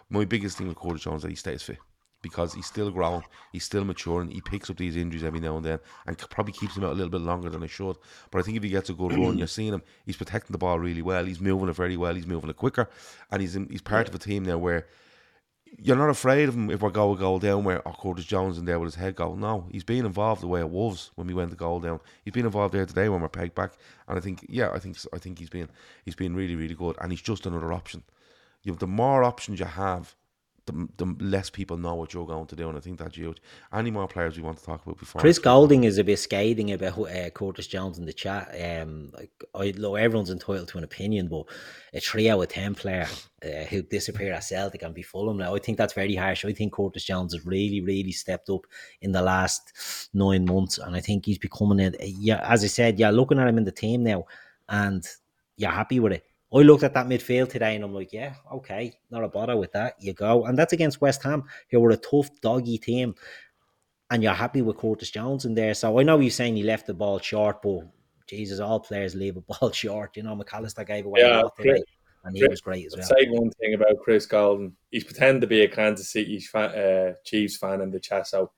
[0.09, 1.77] My biggest thing with Curtis Jones is that he stays fit
[2.21, 4.29] because he's still growing, he's still maturing.
[4.29, 6.95] He picks up these injuries every now and then, and probably keeps him out a
[6.95, 7.95] little bit longer than he should.
[8.31, 9.83] But I think if he gets a good run, you're seeing him.
[10.05, 11.25] He's protecting the ball really well.
[11.25, 12.13] He's moving it very well.
[12.13, 12.89] He's moving it quicker,
[13.31, 14.87] and he's in, he's part of a team now where
[15.77, 18.57] you're not afraid of him if we go a goal down where oh, Curtis Jones
[18.57, 19.35] in there with his head goal.
[19.35, 21.99] No, he's been involved the way it was when we went the goal down.
[22.23, 23.73] He's been involved there today when we're pegged back,
[24.07, 25.69] and I think yeah, I think I think he's been
[26.05, 28.03] he's been really really good, and he's just another option.
[28.63, 30.15] You the more options you have,
[30.71, 33.41] the, the less people know what you're going to do, and I think that's huge.
[33.73, 35.19] Any more players we want to talk about before?
[35.19, 38.49] Chris Golding is a bit scathing about uh, Curtis Jones in the chat.
[38.81, 41.45] Um, like I know everyone's entitled to an opinion, but
[41.93, 43.07] a three out of ten player
[43.43, 46.45] uh, who disappeared at Celtic and be Fulham now, I think that's very harsh.
[46.45, 48.65] I think Curtis Jones has really, really stepped up
[49.01, 52.45] in the last nine months, and I think he's becoming a, yeah.
[52.47, 54.25] As I said, yeah, looking at him in the team now,
[54.67, 55.03] and
[55.57, 56.25] you're happy with it.
[56.53, 59.71] I looked at that midfield today and I'm like, yeah, okay, not a bother with
[59.73, 59.95] that.
[59.99, 60.45] You go.
[60.45, 63.13] And that's against West Ham, who were a tough, doggy team.
[64.09, 65.75] And you're happy with Curtis Jones in there.
[65.75, 67.81] So I know you're saying he left the ball short, but
[68.25, 70.17] Jesus, all players leave a ball short.
[70.17, 71.83] You know, Mac Allister gave away Yeah, a lot today,
[72.23, 73.05] and he Chris- was great as well.
[73.05, 74.75] Say one thing about Chris Golden.
[74.89, 78.51] He's pretending to be a Kansas City fan, uh, Chiefs fan in the chat, so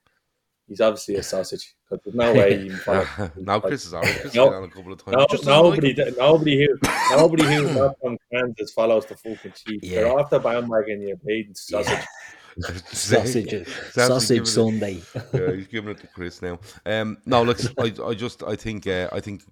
[0.66, 1.74] he's obviously a sausage.
[1.92, 3.30] Because there's no way he can follow.
[3.36, 4.20] now Chris is alright.
[4.20, 5.16] Chris No- has been on a couple of times.
[5.16, 5.96] No, Just doesn't like nobody, him.
[5.96, 9.86] that- nobody who, nobody who's not from Kansas follows the fucking Chiefs.
[9.86, 10.00] Yeah.
[10.02, 11.02] They're off the bandwagon.
[11.02, 11.98] You paid sausage.
[12.92, 13.66] Sausage, He's
[13.96, 15.02] actually sausage giving it- Sunday.
[15.32, 16.58] yeah, he's giving it to Chris now.
[16.84, 19.42] Um, no, look, I, I just, I think, uh, I think,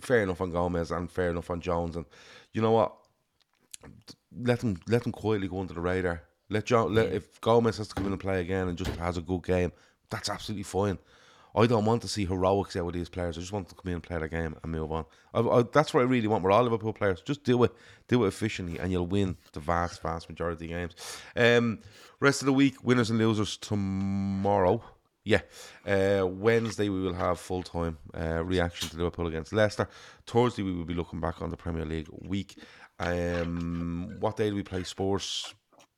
[0.00, 2.04] fair enough on Gomez and fair enough on Jones, and
[2.52, 2.94] you know what?
[4.38, 6.22] Let them, let them quietly go under the radar.
[6.50, 9.16] Let John, let, if Gomez has to come in and play again and just has
[9.16, 9.72] a good game,
[10.10, 10.98] that's absolutely fine.
[11.54, 13.36] I don't want to see heroics out with these players.
[13.36, 15.04] I just want to come in and play the game and move on.
[15.34, 16.44] I, I, that's what I really want.
[16.44, 17.20] We're all Liverpool players.
[17.20, 17.72] Just do it,
[18.08, 20.94] do it efficiently, and you'll win the vast, vast majority of games.
[21.36, 21.80] Um,
[22.20, 24.82] rest of the week, winners and losers tomorrow.
[25.24, 25.42] Yeah,
[25.86, 29.88] uh, Wednesday we will have full time uh, reaction to Liverpool against Leicester.
[30.26, 32.58] Thursday we will be looking back on the Premier League week.
[32.98, 35.54] Um, what day do we play Spurs?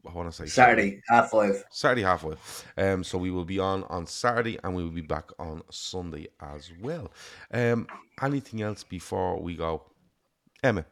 [0.06, 1.64] I want to say Saturday, half five.
[1.70, 2.36] Saturday halfway.
[2.76, 6.28] Um, so we will be on on Saturday and we will be back on Sunday
[6.40, 7.10] as well.
[7.52, 7.86] Um,
[8.22, 9.82] anything else before we go,
[10.62, 10.84] Emma?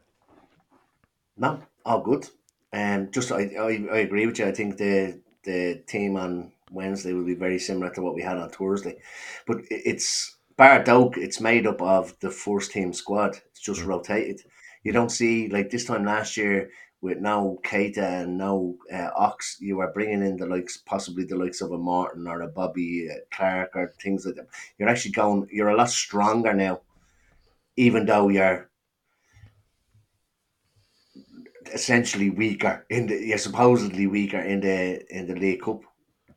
[1.37, 2.29] No, all good.
[2.73, 4.47] Um, just I, I, I agree with you.
[4.47, 8.39] I think the the team on Wednesday will be very similar to what we had
[8.39, 8.97] on Thursday,
[9.47, 11.19] but it's bar Doak.
[11.19, 13.37] It's made up of the first team squad.
[13.51, 14.41] It's just rotated.
[14.85, 16.71] You don't see like this time last year
[17.03, 19.59] with now Keita and now uh, Ox.
[19.61, 23.09] You are bringing in the likes, possibly the likes of a Martin or a Bobby
[23.11, 24.47] uh, Clark or things like that.
[24.79, 25.49] You're actually going.
[25.51, 26.81] You're a lot stronger now,
[27.77, 28.71] even though you're
[31.75, 35.81] essentially weaker in the you're supposedly weaker in the in the League Cup.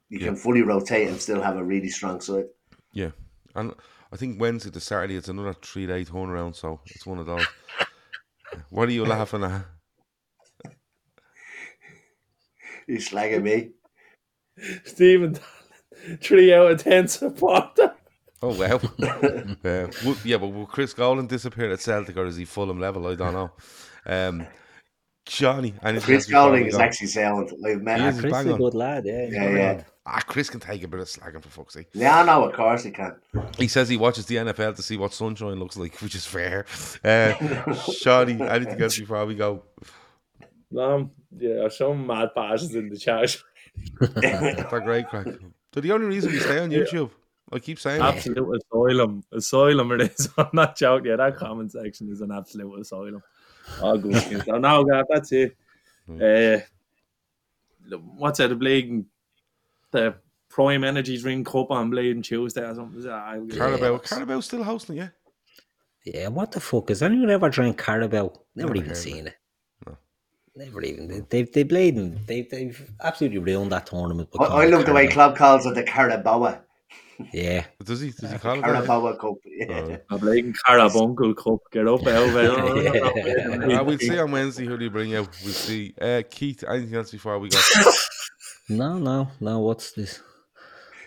[0.09, 2.45] You can fully rotate and still have a really strong side.
[2.93, 3.09] Yeah,
[3.55, 3.73] and
[4.13, 7.45] I think Wednesday to Saturday it's another three day turnaround, so it's one of those.
[8.69, 9.65] what are you laughing at?
[12.87, 13.69] You slagging me.
[14.85, 17.93] Stephen, Dallin, three out of ten supporter.
[18.41, 19.87] Oh wow, uh,
[20.23, 23.07] yeah, but will Chris Golan disappear at Celtic or is he Fulham level?
[23.07, 23.51] I don't know.
[24.05, 24.45] Um,
[25.25, 27.51] Johnny, anything Chris else before we Goulding is actually sound.
[27.65, 28.09] I've met He him.
[28.13, 28.19] is.
[28.21, 28.59] Chris is bang a on.
[28.59, 29.25] good lad, yeah.
[29.25, 29.57] he's Yeah, yeah.
[29.71, 29.85] lad.
[30.05, 31.87] Ah, Chris can take a bit of slagging for fuck's sake.
[31.93, 33.15] Yeah, no, of course he can.
[33.57, 36.65] He says he watches the NFL to see what sunshine looks like, which is fair.
[37.03, 39.63] Uh, Shawnee, anything else before we go?
[40.77, 43.37] Um, yeah, some mad passes in the chat.
[43.99, 45.27] That's a great crack.
[45.73, 47.11] So the only reason we stay on YouTube,
[47.51, 48.05] I keep saying it.
[48.05, 49.23] Absolute asylum.
[49.31, 50.29] Asylum it is.
[50.37, 51.07] I'm not joking.
[51.11, 53.21] Yeah, that comment section is an absolute asylum.
[53.81, 54.15] All good.
[54.23, 54.45] things.
[54.45, 55.55] so now, Gav, that's it.
[56.09, 56.59] Uh,
[58.15, 58.49] what's that?
[58.49, 59.05] The Blade,
[59.91, 60.15] the
[60.49, 62.99] Prime Energy Drink Cup on Blade Tuesday or something.
[62.99, 65.09] Is that- Carabao, Carabao still hosting, yeah.
[66.05, 66.89] Yeah, what the fuck?
[66.89, 68.31] Has anyone ever drank Carabao?
[68.55, 69.35] Never, Never even heard seen it.
[70.55, 71.25] Never even.
[71.29, 74.29] They've they played and they they've absolutely ruined that tournament.
[74.39, 76.59] I, I love the way Klopp calls it the Carabao.
[77.33, 77.65] Yeah.
[77.83, 78.11] Does he?
[78.11, 78.61] Does he call it?
[78.61, 78.85] that?
[78.85, 79.35] Carabao Cup.
[79.45, 79.67] Yeah.
[79.69, 79.97] Oh.
[80.09, 81.59] I'm playing Carabuncle Cup.
[81.71, 83.73] Get up out of it.
[83.73, 85.29] Uh, we'll see on Wednesday who they bring out.
[85.43, 85.93] We'll see.
[85.99, 87.59] Uh, Keith, anything else before we go?
[88.67, 89.59] No, no, no.
[89.59, 90.23] What's this?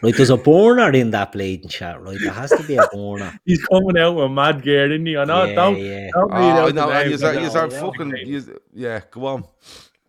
[0.02, 2.16] Right, there's a burner in that bleeding chat, right?
[2.20, 3.38] There has to be a burner.
[3.44, 5.16] He's coming out with mad gear, isn't he?
[5.16, 5.44] I know.
[5.44, 7.64] yeah, don't, yeah, don't read Oh, out no, the and you I are, you I
[7.64, 8.12] are fucking.
[8.26, 9.44] yous- yeah, go on.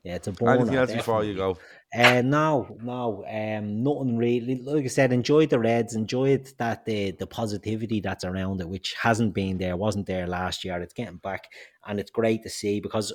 [0.04, 0.16] yeah.
[0.16, 0.60] It's a burner.
[0.62, 1.58] Anything else before you go?
[1.92, 4.62] Uh, no, no, um, nothing really.
[4.62, 8.94] Like I said, enjoyed the Reds, enjoyed that the the positivity that's around it, which
[9.02, 10.80] hasn't been there, wasn't there last year.
[10.82, 11.48] It's getting back,
[11.88, 13.12] and it's great to see because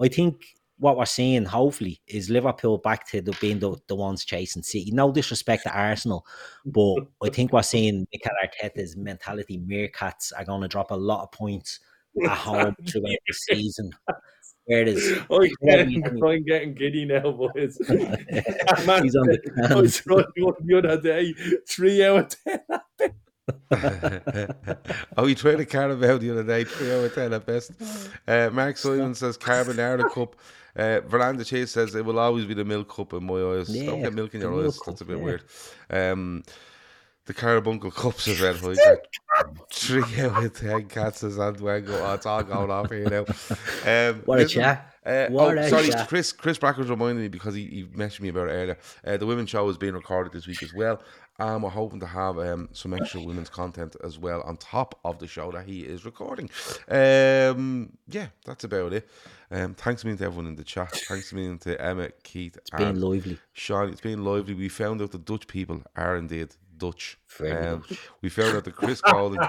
[0.00, 0.36] I think
[0.78, 4.90] what we're seeing, hopefully, is Liverpool back to the, being the, the ones chasing City.
[4.92, 6.26] No disrespect to Arsenal,
[6.66, 9.58] but I think we're seeing Mikel Arteta's mentality.
[9.58, 11.80] Meerkats are going to drop a lot of points
[12.24, 13.90] at home throughout the season.
[14.66, 16.26] Whereas I'm Yeah, getting, yeah.
[16.26, 17.78] I'm getting giddy now, boys.
[17.88, 19.38] Man, he's on the
[19.70, 21.34] oh, I tried one the other day,
[21.68, 22.60] three of ten.
[25.16, 27.72] oh, he tried a Carabao the other day, three out of ten at best.
[28.26, 30.36] Uh, Mark Simon says Carbonara Cup.
[30.76, 33.68] Uh, Veranda Chase says it will always be the milk cup in my eyes.
[33.68, 34.78] Don't get milk in your milk eyes.
[34.78, 35.22] cup, That's a bit yeah.
[35.24, 35.42] weird.
[35.90, 36.42] Um,
[37.26, 38.96] the Carbuncle Cup says Red Hoyser.
[39.72, 41.90] Three out of ten cats says Andwango.
[42.00, 43.24] Oh, it's all going off here now.
[44.10, 44.94] Um, What a chat.
[45.06, 46.08] uh, What oh, a sorry, chat.
[46.08, 46.32] Chris.
[46.32, 48.78] Chris Bracker's reminded me because he, he mentioned me about it earlier.
[49.06, 51.00] Uh, the women's show is being recorded this week as well,
[51.38, 55.18] and we're hoping to have um, some extra women's content as well on top of
[55.18, 56.48] the show that he is recording.
[56.88, 59.08] Um, yeah, that's about it.
[59.50, 60.92] Um, thanks a million to everyone in the chat.
[61.08, 63.38] Thanks a million to Emma, Keith, It's been and lively.
[63.52, 63.88] Sean.
[63.90, 64.54] It's been lively.
[64.54, 66.54] We found out the Dutch people are indeed
[66.84, 67.18] Dutch.
[67.38, 67.84] Very Um,
[68.22, 69.40] we found out that Chris Golding,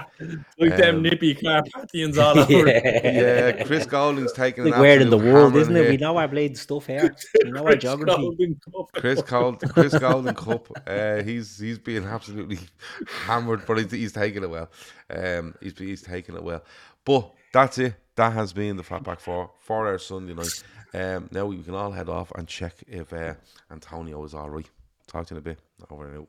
[0.58, 2.66] Like them Um, nippy Carpathians all over.
[2.68, 3.00] yeah.
[3.04, 5.90] yeah, Chris Golding's taking an Like where in the absolute world, hammer isn't in it?
[5.90, 7.14] We know our blade stuff here.
[7.44, 8.16] We know our Chris geography.
[8.22, 8.60] Golden
[8.94, 10.68] Chris Gold, Chris Golden Cup.
[10.86, 12.58] Uh, he's he's being absolutely
[13.26, 14.68] hammered, but he's, he's taking it well.
[15.10, 16.62] Um, he's he's taking it well.
[17.04, 17.94] But that's it.
[18.16, 20.62] That has been the Fat Back Four for our Sunday night.
[20.94, 23.34] Um, now we can all head off and check if uh,
[23.70, 24.68] Antonio is all right.
[25.06, 25.58] Talk to you in a bit.
[25.90, 26.28] Over and out.